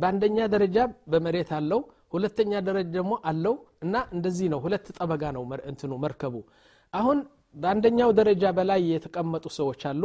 በአንደኛ 0.00 0.38
ደረጃ 0.54 0.78
በመሬት 1.12 1.50
አለው 1.58 1.80
ሁለተኛ 2.14 2.52
ደረጃ 2.68 2.88
ደግሞ 2.96 3.12
አለው 3.30 3.54
እና 3.84 3.94
እንደዚህ 4.16 4.46
ነው 4.52 4.58
ሁለት 4.64 4.86
ጠበጋ 4.98 5.22
ነው 5.36 5.42
እንትኑ 5.70 5.92
መርከቡ 6.04 6.34
አሁን 6.92 7.18
በአንደኛው 7.62 8.10
ደረጃ 8.18 8.44
በላይ 8.58 8.80
የተቀመጡ 8.94 9.44
ሰዎች 9.58 9.82
አሉ 9.90 10.02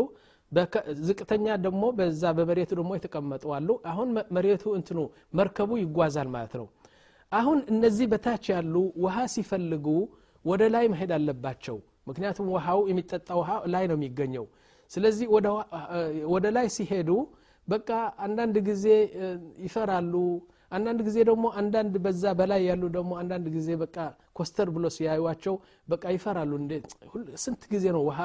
ዝቅተኛ 1.08 1.48
ደግሞ 1.66 1.84
በዛ 1.98 2.24
በመሬቱ 2.38 2.72
ደግሞ 2.80 2.92
የተቀመጡ 2.98 3.44
አሉ 3.58 3.70
አሁን 3.92 4.10
መሬቱ 4.38 4.64
እንትኑ 4.80 5.00
መርከቡ 5.40 5.72
ይጓዛል 5.84 6.30
ማለት 6.36 6.56
ነው 6.62 6.68
አሁን 7.33 7.59
እነዚህ 7.73 8.07
በታች 8.13 8.45
ያሉ 8.53 8.75
ውሃ 9.05 9.17
ሲፈልጉ 9.35 9.87
ወደ 10.45 10.63
ላይ 10.75 10.85
መሄድ 10.93 11.11
አለባቸው። 11.17 11.77
ምክንያቱም 12.09 12.49
ውሃው 12.55 12.81
የሚጠጣ 12.91 13.29
ውሃ 13.41 13.51
ላይ 13.73 13.85
ነው 13.91 13.97
የሚገኘው። 13.99 14.45
ስለዚህ 14.91 15.27
ወደ 16.35 16.47
ላይ 16.57 16.67
ሲሄዱ 16.77 17.11
በቃ 17.69 17.89
አንዳንድ 18.27 18.57
ጊዜ 18.69 18.85
ይፈራሉ። 19.65 20.15
አንዳንድ 20.73 21.01
ጊዜ 21.07 21.17
ደግሞ 21.29 21.47
አንዳንድ 21.61 21.95
በዛ 22.05 22.23
በላይ 22.39 22.61
ያሉ 22.69 22.85
ደግሞ 22.97 23.13
አንዳንድ 23.21 23.47
ጊዜ 23.57 23.69
በቃ 23.83 23.97
ኮስተር 24.37 24.69
ብሎ 24.77 24.87
ሲያዩቸው 24.97 25.55
በቃ 25.89 26.05
ይፈራሉ። 26.17 26.53
ስንት 27.45 27.63
ጊዜ 27.73 27.85
ነው 27.97 28.03
ውሃ 28.09 28.21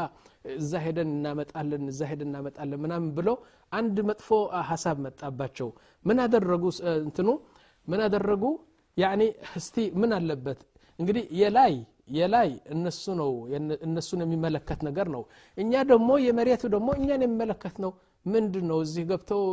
እዛ 0.55 0.71
ሄደን 0.85 1.09
እናመጣለን 1.17 1.83
እዛ 1.91 2.01
ሄደን 2.11 2.29
እናመጣለን 2.31 2.79
ምናምን 2.85 3.09
ብለው 3.17 3.35
አንድ 3.71 3.97
መጥፎ 4.09 4.29
ሀሳብ 4.69 4.97
መጣባቸው። 5.05 5.69
ምን 6.05 6.19
አደረጉ 6.25 6.63
እንትኑ? 7.03 7.29
ምን 7.87 8.01
አደረጉ 8.07 8.43
ያኒ 8.97 9.21
እስቲ 9.57 9.75
ምን 10.01 10.11
አለበት? 10.17 10.59
እንግዲህ 10.99 11.25
የላይ 11.41 11.73
የላይ 12.15 12.49
እነሱ 12.73 13.03
ነው 13.19 13.29
እነሱን 13.85 14.21
የሚመለከት 14.23 14.79
ነገር 14.87 15.07
ነው። 15.15 15.21
እኛ 15.57 15.71
ደግሞ 15.91 16.09
የመሬቱ 16.25 16.63
ደግሞ 16.73 16.89
እኛን 16.99 17.21
የሚመለከት 17.25 17.75
ነው። 17.83 17.91
ምንድን 18.25 18.65
ነው 18.71 18.79
እዚህ 18.85 19.03
ገብተው 19.11 19.43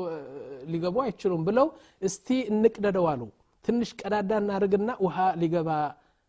ሊገቡ 0.72 0.96
አይችሉም 1.04 1.42
ብለው 1.48 1.66
እስቲ 2.02 2.26
እንቅደደው 2.52 3.06
አሉ። 3.12 3.22
ትንሽ 3.64 3.90
ቀዳዳ 4.00 4.32
እናርግና 4.42 4.90
ውሃ 5.04 5.16
ሊገባ 5.42 5.70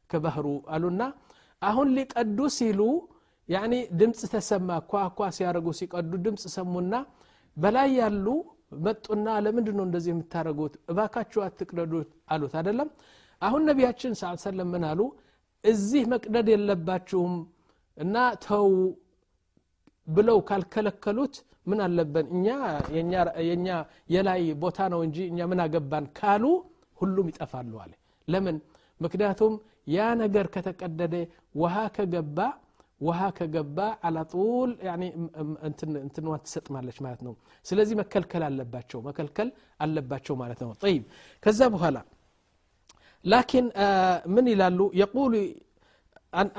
ከባህሩ 0.09 0.45
አሉና 0.75 1.01
አሁን 1.61 1.87
ሊቀዱ 1.97 2.39
ሲሉ 2.57 2.81
ያኒ 3.49 3.73
ድምፅ 3.99 4.21
ተሰማ። 4.33 4.69
ኳኳ 4.91 5.27
ሲያደርጉ 5.37 5.67
ሲቀዱ 5.79 6.11
ድምፅ 6.25 6.43
ሰሙና 6.55 6.93
በላይ 7.57 7.89
ያሉ 8.01 8.25
መጡና 8.71 9.27
ለምንድን 9.45 9.75
ነው 9.79 9.85
እንደዚህ 9.87 10.11
የምታደረጉት 10.13 10.73
እባካችሁ 10.91 11.39
አትቅደዱት 11.45 12.09
አሉት። 12.27 12.53
አደለም 12.59 12.89
አሁን 13.41 13.61
ነቢያችን 13.69 14.13
ስ 14.15 14.23
አሉ? 14.91 15.01
እዚህ 15.63 16.03
መቅደድ 16.13 16.47
የለባችሁም 16.53 17.33
እና 17.97 18.15
ተው 18.45 18.67
ብለው 20.07 20.37
ካልከለከሉት 20.49 21.35
ምን 21.67 21.79
አለበን 21.85 22.27
እኛ 22.35 22.47
የኛ 23.47 23.67
የላይ 24.13 24.43
ቦታ 24.61 24.87
ነው 24.93 25.01
እንጂ 25.07 25.17
እኛ 25.31 25.47
ምን 25.51 25.59
አገባን 25.65 26.05
ካሉ 26.19 26.43
ሁሉም 26.99 27.27
ይጠፋሉ 27.31 27.73
አለ። 27.83 27.91
ለምን? 28.27 28.57
ምክንያቱም 28.99 29.53
ያ 29.89 30.07
ነገር 30.21 30.45
ከተቀደደ 30.55 31.15
ውሃ 31.55 31.75
ከገባ 31.95 32.37
ውሃ 33.01 33.19
ከገባ 33.37 33.77
አላጡል 34.07 34.71
እንትንዋ 36.01 36.33
ትሰጥማለች 36.45 36.97
ማለት 37.05 37.21
ነው 37.27 37.33
ስለዚህ 37.65 37.95
መከልከል 38.01 38.43
አለባቸው 38.47 38.99
መከልከል 39.07 39.49
አለባቸው 39.85 40.35
ማለት 40.41 40.59
ነው 40.65 40.71
ጠይብ 40.83 41.03
ከዛ 41.43 41.61
በኋላ 41.75 41.97
ላኪን 43.25 43.65
ምን 44.35 44.45
ይላሉ 44.53 44.79
የቁሉ 45.01 45.33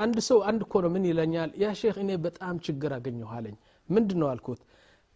አንድ 0.03 0.17
ሰው 0.29 0.39
አንድ 0.49 0.61
እኮ 0.65 0.73
ነው 0.85 0.89
ምን 0.95 1.03
ይለኛል 1.09 1.51
ያ 1.61 1.67
ሼክ 1.81 1.97
እኔ 2.03 2.11
በጣም 2.25 2.55
ችግር 2.67 2.91
አገኘሁ 2.97 3.29
አለኝ 3.37 3.55
ምንድን 3.89 4.19
ነው 4.21 4.27
አልኩት 4.33 4.61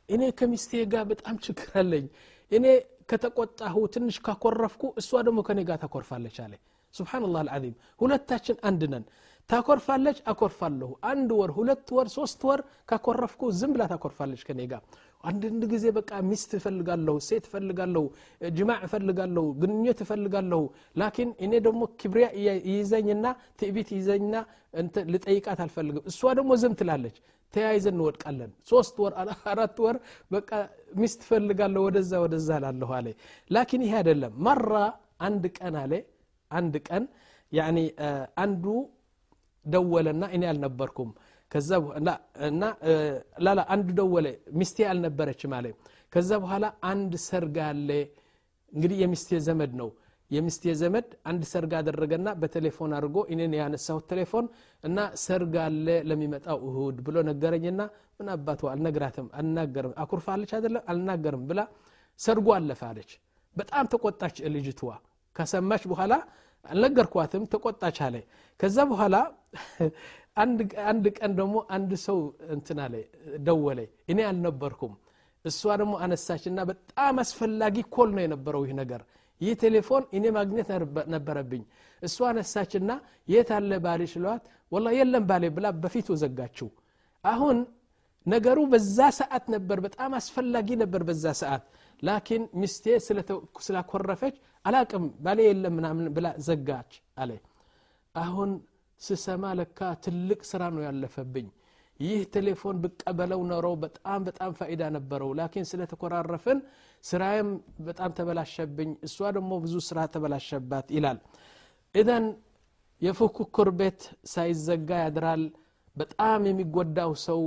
እኔ 0.10 0.24
ከሚስቴ 0.40 0.72
ጋር 0.94 1.04
በጣም 1.12 1.36
ችግር 1.46 1.70
አለኝ 1.82 2.06
እኔ 2.52 2.66
ከተቆጣሁ 3.12 3.76
ትንሽ 3.96 4.16
ካኮረፍኩ 4.28 4.84
እሷ 5.02 5.12
ደግሞ 5.28 5.40
ከኔ 5.48 5.60
ጋር 5.70 5.78
ታኮርፋለች 5.84 6.38
አለ 6.46 6.54
ስብናላህ 6.94 7.40
አልዓዚም 7.44 7.76
ሁለታችን 8.02 8.58
አንድ 8.70 8.82
ነን 8.94 9.06
ታኮርፋለች 9.50 10.18
አኮርፋለሁ። 10.32 10.90
አንድ 11.10 11.30
ወር 11.40 11.52
ሁለት 11.58 11.88
ወር 11.96 12.08
ሶስት 12.16 12.40
ወር 12.48 12.60
ካኮረፍኩ 12.90 13.42
ዝም 13.58 13.72
ብላ 13.76 13.84
ታኮርፋለች 13.92 14.42
ከኔ 14.48 14.62
ጋር። 14.72 14.82
አንዳንድ 15.24 15.64
ጊዜ 15.72 15.86
በቃ 15.98 16.12
ሚስት 16.30 16.52
እፈልጋለሁ 16.58 17.16
ሴት 17.28 17.46
እፈልጋለሁ 17.50 18.04
ጅማዕ 18.52 18.80
እፈልጋለሁ 18.88 19.46
ግንኙነት 19.62 20.00
እፈልጋለሁ። 20.06 20.62
ላኪን 20.96 21.30
እኔ 21.46 21.54
ደግሞ 21.68 21.82
ክብሪያ 22.02 22.28
ይዘኝና 22.72 23.26
ትዕቢት 23.60 23.92
ይዘኝና 23.98 24.36
ልጠይቃት 25.14 25.60
አልፈልግም። 25.66 26.06
እሷ 26.12 26.34
ደግሞ 26.40 26.52
ዝም 26.64 26.76
ትላለች። 26.82 27.18
ተያይዘን 27.54 27.96
እንወድቃለን። 27.96 28.52
ሶስት 28.70 28.96
ወር 29.04 29.14
አራት 29.52 29.78
ወር 29.84 29.98
በቃ 30.32 30.50
ሚስት 30.96 31.20
እፈልጋለሁ 31.26 31.82
ወደዛ 31.88 32.14
ወደዛ 32.24 32.50
ላለሁ 32.64 32.90
አለ። 32.98 33.08
ላኪን 33.50 33.84
ይሄ 33.86 33.94
አይደለም። 34.02 34.34
መራ 34.48 34.72
አንድ 35.28 35.46
ቀን 35.58 35.76
አለ። 35.84 35.94
አንድ 36.52 36.76
ቀን 36.88 37.04
አንዱ 38.44 38.66
ደወለና 39.66 40.24
እኔ 40.36 40.44
አልነበርኩም። 40.52 41.12
እና 42.50 42.64
አንዱ 43.74 43.88
ደወለ 44.00 44.28
ሚስቴ 44.60 44.78
አልነበረችም 44.92 45.54
አለ። 45.58 45.68
ከዛ 46.14 46.32
በኋላ 46.44 46.66
አንድ 46.90 47.14
ሰርግ 47.26 47.56
አለ። 47.68 47.90
እንግዲህ 48.74 48.98
የሚስቴ 49.04 49.40
ዘመድ 49.48 49.72
ነው። 49.82 49.90
የሚስቴ 50.32 50.74
ዘመድ 50.80 51.08
አንድ 51.30 51.42
ሰርግ 51.52 51.72
አደረገና 51.80 52.28
በቴሌፎን 52.42 52.94
አድርጎ 52.98 53.18
እኔን 53.34 53.54
ያነሳሁት 53.60 54.06
ቴሌፎን 54.12 54.46
እና 54.84 54.98
ሰርግ 55.24 55.54
አለ 55.66 55.88
ለሚመጣው 56.10 56.58
እሁድ 56.70 56.98
ብሎ 57.08 57.18
ነገረኝና 57.30 57.82
ምን 58.20 58.30
አባቱ 58.36 58.62
አልነግራትም 58.72 59.28
አልናገርም። 59.40 59.94
አኩርፋለች 60.04 60.52
አይደለም 60.58 60.84
አልናገርም 60.92 61.44
ብላ 61.50 61.62
ሰርጉ 62.20 62.48
አለፈ 62.58 62.82
አለች። 62.90 63.12
በጣም 63.56 63.86
ተቆጣች 63.94 64.36
ልጅትዋ 64.56 64.90
ከሰማች 65.36 65.84
በኋላ 65.92 66.14
አልነገርኳትም 66.66 67.44
ተቆጣች 67.54 67.98
አለ። 68.06 68.16
ከዛ 68.60 68.78
በኋላ 68.92 69.16
አንድ 70.90 71.06
ቀን 71.18 71.32
ደግሞ 71.38 71.56
አንድ 71.76 71.92
ሰው 72.06 72.18
እንትን 72.56 72.80
አለ 72.86 72.96
ደወለ 73.46 73.80
እኔ 74.12 74.20
አልነበርኩም 74.30 74.94
እሷ 75.46 75.62
ደግሞ 75.82 75.94
አነሳችና 76.04 76.60
በጣም 76.70 77.16
አስፈላጊ 77.24 77.78
ኮል 77.96 78.10
ነው 78.16 78.22
የነበረው 78.24 78.64
ይህ 78.66 78.74
ነገር። 78.82 79.02
ይህ 79.42 79.54
ቴሌፎን 79.62 80.04
እኔ 80.18 80.26
ማግኘት 80.38 80.70
ነበረብኝ። 81.14 81.64
እሷ 82.02 82.18
አነሳችና 82.30 82.92
የት 83.30 83.50
አለ 83.58 83.72
ባሌ 83.86 84.02
ሽለዋት 84.14 84.44
ወላ 84.72 84.94
የለም 84.98 85.24
ባሌ 85.30 85.46
ብላ 85.58 85.68
በፊቱ 85.84 86.18
ዘጋችው። 86.24 86.70
አሁን 87.24 87.58
ነገሩ 88.26 88.60
በዛ 88.72 89.00
ሰዓት 89.20 89.46
ነበር 89.56 89.78
በጣም 89.86 90.12
አስፈላጊ 90.20 90.70
ነበር 90.84 91.02
በዛ 91.10 91.26
ሰዓት። 91.42 91.64
ላኪን 92.04 92.44
ሚስቴ 92.62 92.86
ስላኮረፈች 93.66 94.36
አላቅም 94.66 95.06
ባሌ 95.26 95.40
የለም 95.48 95.74
ምናምን 95.80 96.08
ብላ 96.16 96.28
ዘጋች 96.48 96.92
አለ። 97.22 97.32
አሁን 98.16 98.50
ስሰማ 99.02 99.46
ለካ 99.60 99.80
ትልቅ 100.04 100.40
ስራ 100.52 100.64
ነው 100.76 100.82
ያለፈብኝ። 100.86 101.48
ይህ 102.00 102.22
ቴሌፎን 102.34 102.78
ብቀበለው 102.84 103.42
ኖረው 103.50 103.76
በጣም 103.84 104.20
በጣም 104.28 104.52
ፋይዳ 104.60 104.82
ነበረው። 104.96 105.30
ላኪን 105.40 105.66
ስለተኮራረፍን 105.70 106.60
ስራዬም 107.04 107.50
በጣም 107.88 108.10
ተበላሸብኝ። 108.18 108.90
እሷ 109.08 109.18
ደግሞ 109.38 109.52
ብዙ 109.66 109.76
ስራ 109.88 110.00
ተበላሸባት 110.14 110.88
ይላል። 110.96 111.20
ኢዘን 111.96 112.26
የፉክክር 113.02 113.70
ቤት 113.80 114.02
ሳይዘጋ 114.34 114.90
ያድራል። 115.04 115.44
በጣም 115.96 116.42
የሚጎዳው 116.50 117.12
ሰው 117.26 117.42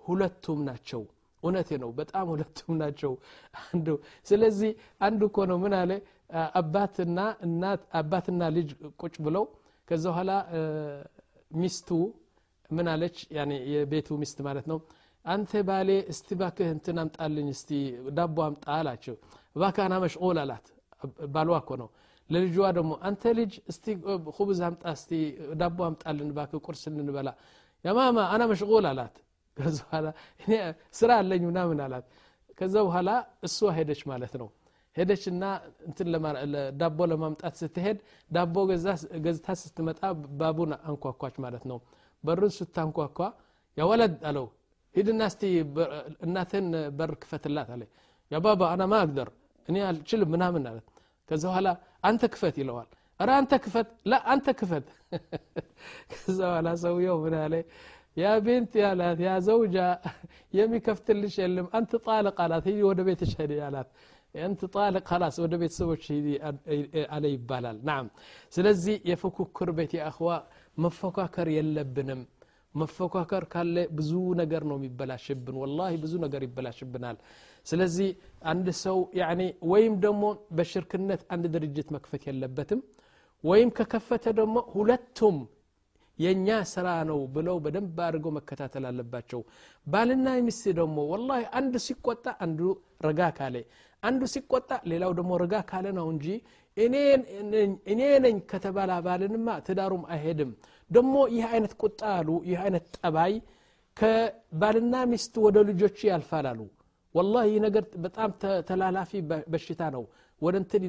ሁለቱም 0.00 0.60
ናቸው። 0.68 1.02
እውነቴ 1.42 1.70
ነው 1.82 1.90
በጣም 1.98 2.26
ሁለቱም 2.32 2.72
ናቸው። 2.82 3.12
አንዱ 3.62 3.86
ስለዚህ 4.26 4.70
አንዱ 5.00 5.20
እኮ 5.30 5.38
ነው። 5.50 5.58
ምን 5.64 5.74
አለ? 5.80 5.90
አባትና 6.58 7.18
እናት 7.46 7.82
አባትና 7.94 8.42
ልጅ 8.56 8.68
ቁጭ 9.02 9.14
ብለው 9.26 9.44
ከዛ 9.88 10.04
በኋላ 10.10 10.30
ሚስቱ 11.56 11.88
ምን 12.70 12.86
አለች? 12.92 13.16
የቤቱ 13.72 14.08
ሚስት 14.22 14.38
ማለት 14.46 14.66
ነው። 14.70 14.78
አንተ 15.24 15.52
ባሌ 15.68 15.90
እስቲ 16.12 16.28
ባክህ 16.40 16.68
እንትን 16.74 16.96
አምጣልኝ 17.02 17.46
እስቲ 17.54 17.70
ዳቦ 18.16 18.36
አምጣ 18.46 18.64
አላቸው። 18.76 19.14
ባካና 19.56 19.94
መሽቆል 20.04 20.38
አላት። 20.42 20.66
ባልዋ 21.34 21.56
እኮ 21.62 21.70
ነው። 21.82 21.88
ለልጇ 22.30 22.56
ደግሞ 22.76 22.92
አንተ 23.08 23.22
ልጅ 23.38 23.52
እስቲ 23.70 23.84
ሁብዝ 24.36 24.60
አምጣ 24.68 24.84
እስቲ 24.96 25.10
ዳቦ 25.60 25.78
አምጣልን 25.88 26.30
ባክህ 26.36 26.60
ቁርስ 26.66 26.82
እንበላ 26.92 27.30
ያማማ 27.84 28.18
አና 28.32 28.42
መሽቁል 28.52 28.86
አላት። 28.90 29.16
ከዛ 29.56 29.78
በኋላ 29.84 30.06
ስራ 30.98 31.10
አለኝ 31.20 31.42
ምናምን 31.50 31.80
አላት። 31.86 32.06
ከዛ 32.58 32.74
በኋላ 32.86 33.10
እሷ 33.46 33.58
ሄደች 33.76 34.00
ማለት 34.10 34.34
ነው 34.40 34.48
ሄደችና 34.96 35.44
እንትን 35.88 36.08
ዳቦ 36.80 36.98
ለማምጣት 37.10 37.54
ስትሄድ 37.60 37.98
ዳቦ 38.30 38.54
ገዝታ 39.24 39.48
ስትመጣ 39.62 40.00
ባቡን 40.40 40.72
አንኳኳች 40.88 41.36
ማለት 41.44 41.64
ነው። 41.70 41.78
በሩን 42.24 42.52
ስታንኳኳ 42.58 43.18
ያወለድ 43.76 44.14
አለው 44.30 44.46
ሂድና 44.94 45.22
እስቲ 45.30 45.42
እናትን 46.26 46.66
በር 46.98 47.12
ክፈትላት 47.22 47.70
አለ። 47.74 47.82
ያ 48.30 48.38
ባባ 48.44 48.62
አና 48.74 48.82
ማ 48.90 49.00
አቅደር 49.04 49.28
እኔ 49.68 49.76
አልችልም 49.88 50.30
ምናምን 50.34 50.64
አለት 50.70 50.86
ከዛ 51.30 51.42
በኋላ 51.48 51.68
አንተ 52.08 52.22
ክፈት 52.34 52.56
ይለዋል። 52.62 52.88
ረ 53.20 53.30
አንተ 53.40 53.52
ክፈት 53.64 53.88
ላ 54.10 54.20
አንተ 54.32 54.46
ክፈት። 54.60 54.86
ከዛ 56.12 56.38
በኋላ 56.44 56.68
ሰውየው 56.82 57.16
ምን 57.24 57.34
አለ? 57.42 57.54
ያ 58.16 58.32
ቤንት 58.46 58.72
ያላት 58.82 59.18
ያ 59.26 59.32
ዘውጃ 59.46 59.76
የሚከፍትልሽ 60.54 61.34
የለም 61.42 61.66
አንት 61.78 61.92
ጣልቅ 62.06 62.36
አላት። 62.44 62.66
ወደ 62.88 63.00
ቤትሽ 63.08 63.32
ሄድ 63.40 63.52
አንት 64.34 64.60
ጣልቅ 64.74 65.02
ከላስ 65.08 65.36
ወደ 65.42 65.54
ቤተሰቦች 65.60 66.04
አለ 67.10 67.24
ይባላል። 67.34 67.78
ናም። 67.88 68.06
ስለዚህ 68.52 68.96
የፉክክር 69.10 69.70
ቤት 69.78 69.92
የአኽዋ 69.98 70.30
መፎካከር 70.78 71.48
የለብንም። 71.56 72.22
መፎካከር 72.74 73.44
ካለ 73.52 73.76
ብዙ 73.96 74.12
ነገር 74.40 74.62
ነው 74.70 74.76
የሚበላሽብን። 74.78 75.56
ወላሂ 75.62 75.92
ብዙ 76.04 76.12
ነገር 76.24 76.42
ይበላሽብናል። 76.46 77.18
ስለዚህ 77.66 78.08
አንድ 78.52 78.66
ሰው 78.82 78.98
ወይም 79.72 79.94
ደግሞ 80.04 80.24
በሽርክነት 80.56 81.22
አንድ 81.34 81.44
ድርጅት 81.54 81.90
መክፈት 81.96 82.24
የለበትም 82.28 82.80
ወይም 83.44 83.70
ከከፈተ 83.78 84.24
ደግሞ 84.38 84.56
ሁለቱም 84.74 85.38
የእኛ 86.18 86.48
ስራ 86.72 86.88
ነው 87.08 87.20
ብለው 87.34 87.56
በደንብ 87.62 87.96
አድርገው 88.04 88.32
መከታተል 88.36 88.84
አለባቸው። 88.90 89.40
ባልና 89.86 90.26
ሚስት 90.46 90.66
ደግሞ 90.78 90.98
ወላሂ 91.12 91.42
አንዱ 91.58 91.74
ሲቆጣ 91.86 92.26
አንዱ 92.44 92.60
ረጋ 93.06 93.20
ካለ 93.38 93.56
አንዱ 94.04 94.22
ሲቆጣ 94.32 94.70
ሌላው 94.90 95.12
ደግሞ 95.18 95.32
ረጋ 95.42 95.54
ካለ 95.70 95.86
ነው 95.98 96.06
እንጂ 96.14 96.26
እኔ 97.86 98.00
ነኝ 98.24 98.36
ከተባለ 98.50 98.92
ባልንማ 99.06 99.48
ትዳሩም 99.66 100.04
አይሄድም። 100.14 100.50
ደግሞ 100.90 101.14
ይህ 101.34 101.44
አይነት 101.52 101.72
ቁጣ 101.82 102.00
አሉ 102.16 102.28
ይህ 102.48 102.58
አይነት 102.64 102.86
ጠባይ 102.98 103.34
ከባልና 103.96 104.94
ሚስት 105.10 105.34
ወደ 105.44 105.58
ልጆች 105.68 105.98
ያልፋል 106.08 106.46
አሉ። 106.50 106.60
ወላ 107.14 107.34
ይህ 107.48 107.58
ነገር 107.64 107.84
በጣም 108.04 108.30
ተላላፊ 108.68 109.10
በሽታ 109.52 109.82
ነው። 109.96 110.04
ወደ 110.42 110.54
እንትን 110.62 110.82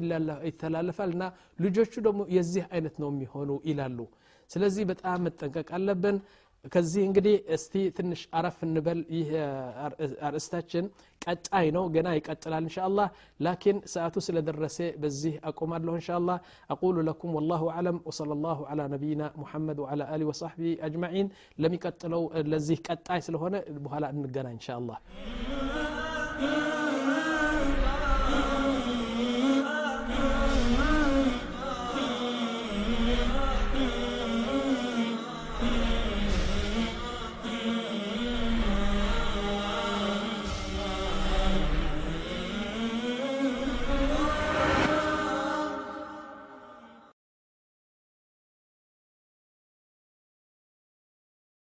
ይተላለፋል 0.48 1.10
እና 1.16 1.24
ልጆቹ 1.64 1.92
ደግሞ 2.06 2.22
የዚህ 2.36 2.64
አይነት 2.72 2.96
ነው 3.02 3.08
የሚሆኑ 3.12 3.50
ይላሉ። 3.68 3.98
ስለዚህ 4.50 4.84
በጣም 4.90 5.22
መጠንቀቅ 5.26 5.68
አለብን 5.76 6.16
ከዚህ 6.65 7.03
እንግዲህ 7.07 7.35
እስቲ 7.55 7.73
ትንሽ 7.97 8.21
አረፍ 8.37 8.57
እንበል 8.65 8.99
ይህ 9.15 9.29
አርእስታችን 10.25 10.85
ቀጣይ 11.21 11.67
ነው 11.75 11.85
ገና 11.95 12.07
ይቀጥላል 12.17 12.63
እንሻ 12.65 12.77
አላህ 12.87 13.07
ላኪን 13.39 13.77
ሰዓቱ 13.93 14.15
ስለደረሰ 14.27 14.77
በዚህ 15.03 15.33
አቆማለሁ 15.49 15.93
እንሻ 15.99 16.09
አላህ 16.19 16.37
አቁሉ 16.75 17.05
ለኩም 17.09 17.33
ወላሁ 17.39 17.65
አለም 17.77 17.97
ወሰለ 18.09 18.37
ላሁ 18.45 18.61
አላ 18.73 18.87
ነቢይና 18.93 19.25
ሙሐመድ 19.41 19.79
ወዓላ 19.85 20.09
አሊ 20.15 20.29
ወሳሕቢ 20.31 20.71
አጅማዒን 20.87 21.29
ለሚቀጥለው 21.63 22.23
ለዚህ 22.53 22.79
ቀጣይ 22.89 23.21
ስለሆነ 23.29 23.55
በኋላ 23.85 24.05
እንገናኝ 24.15 24.57
እንሻ 24.59 24.69
አላህ 24.79 24.99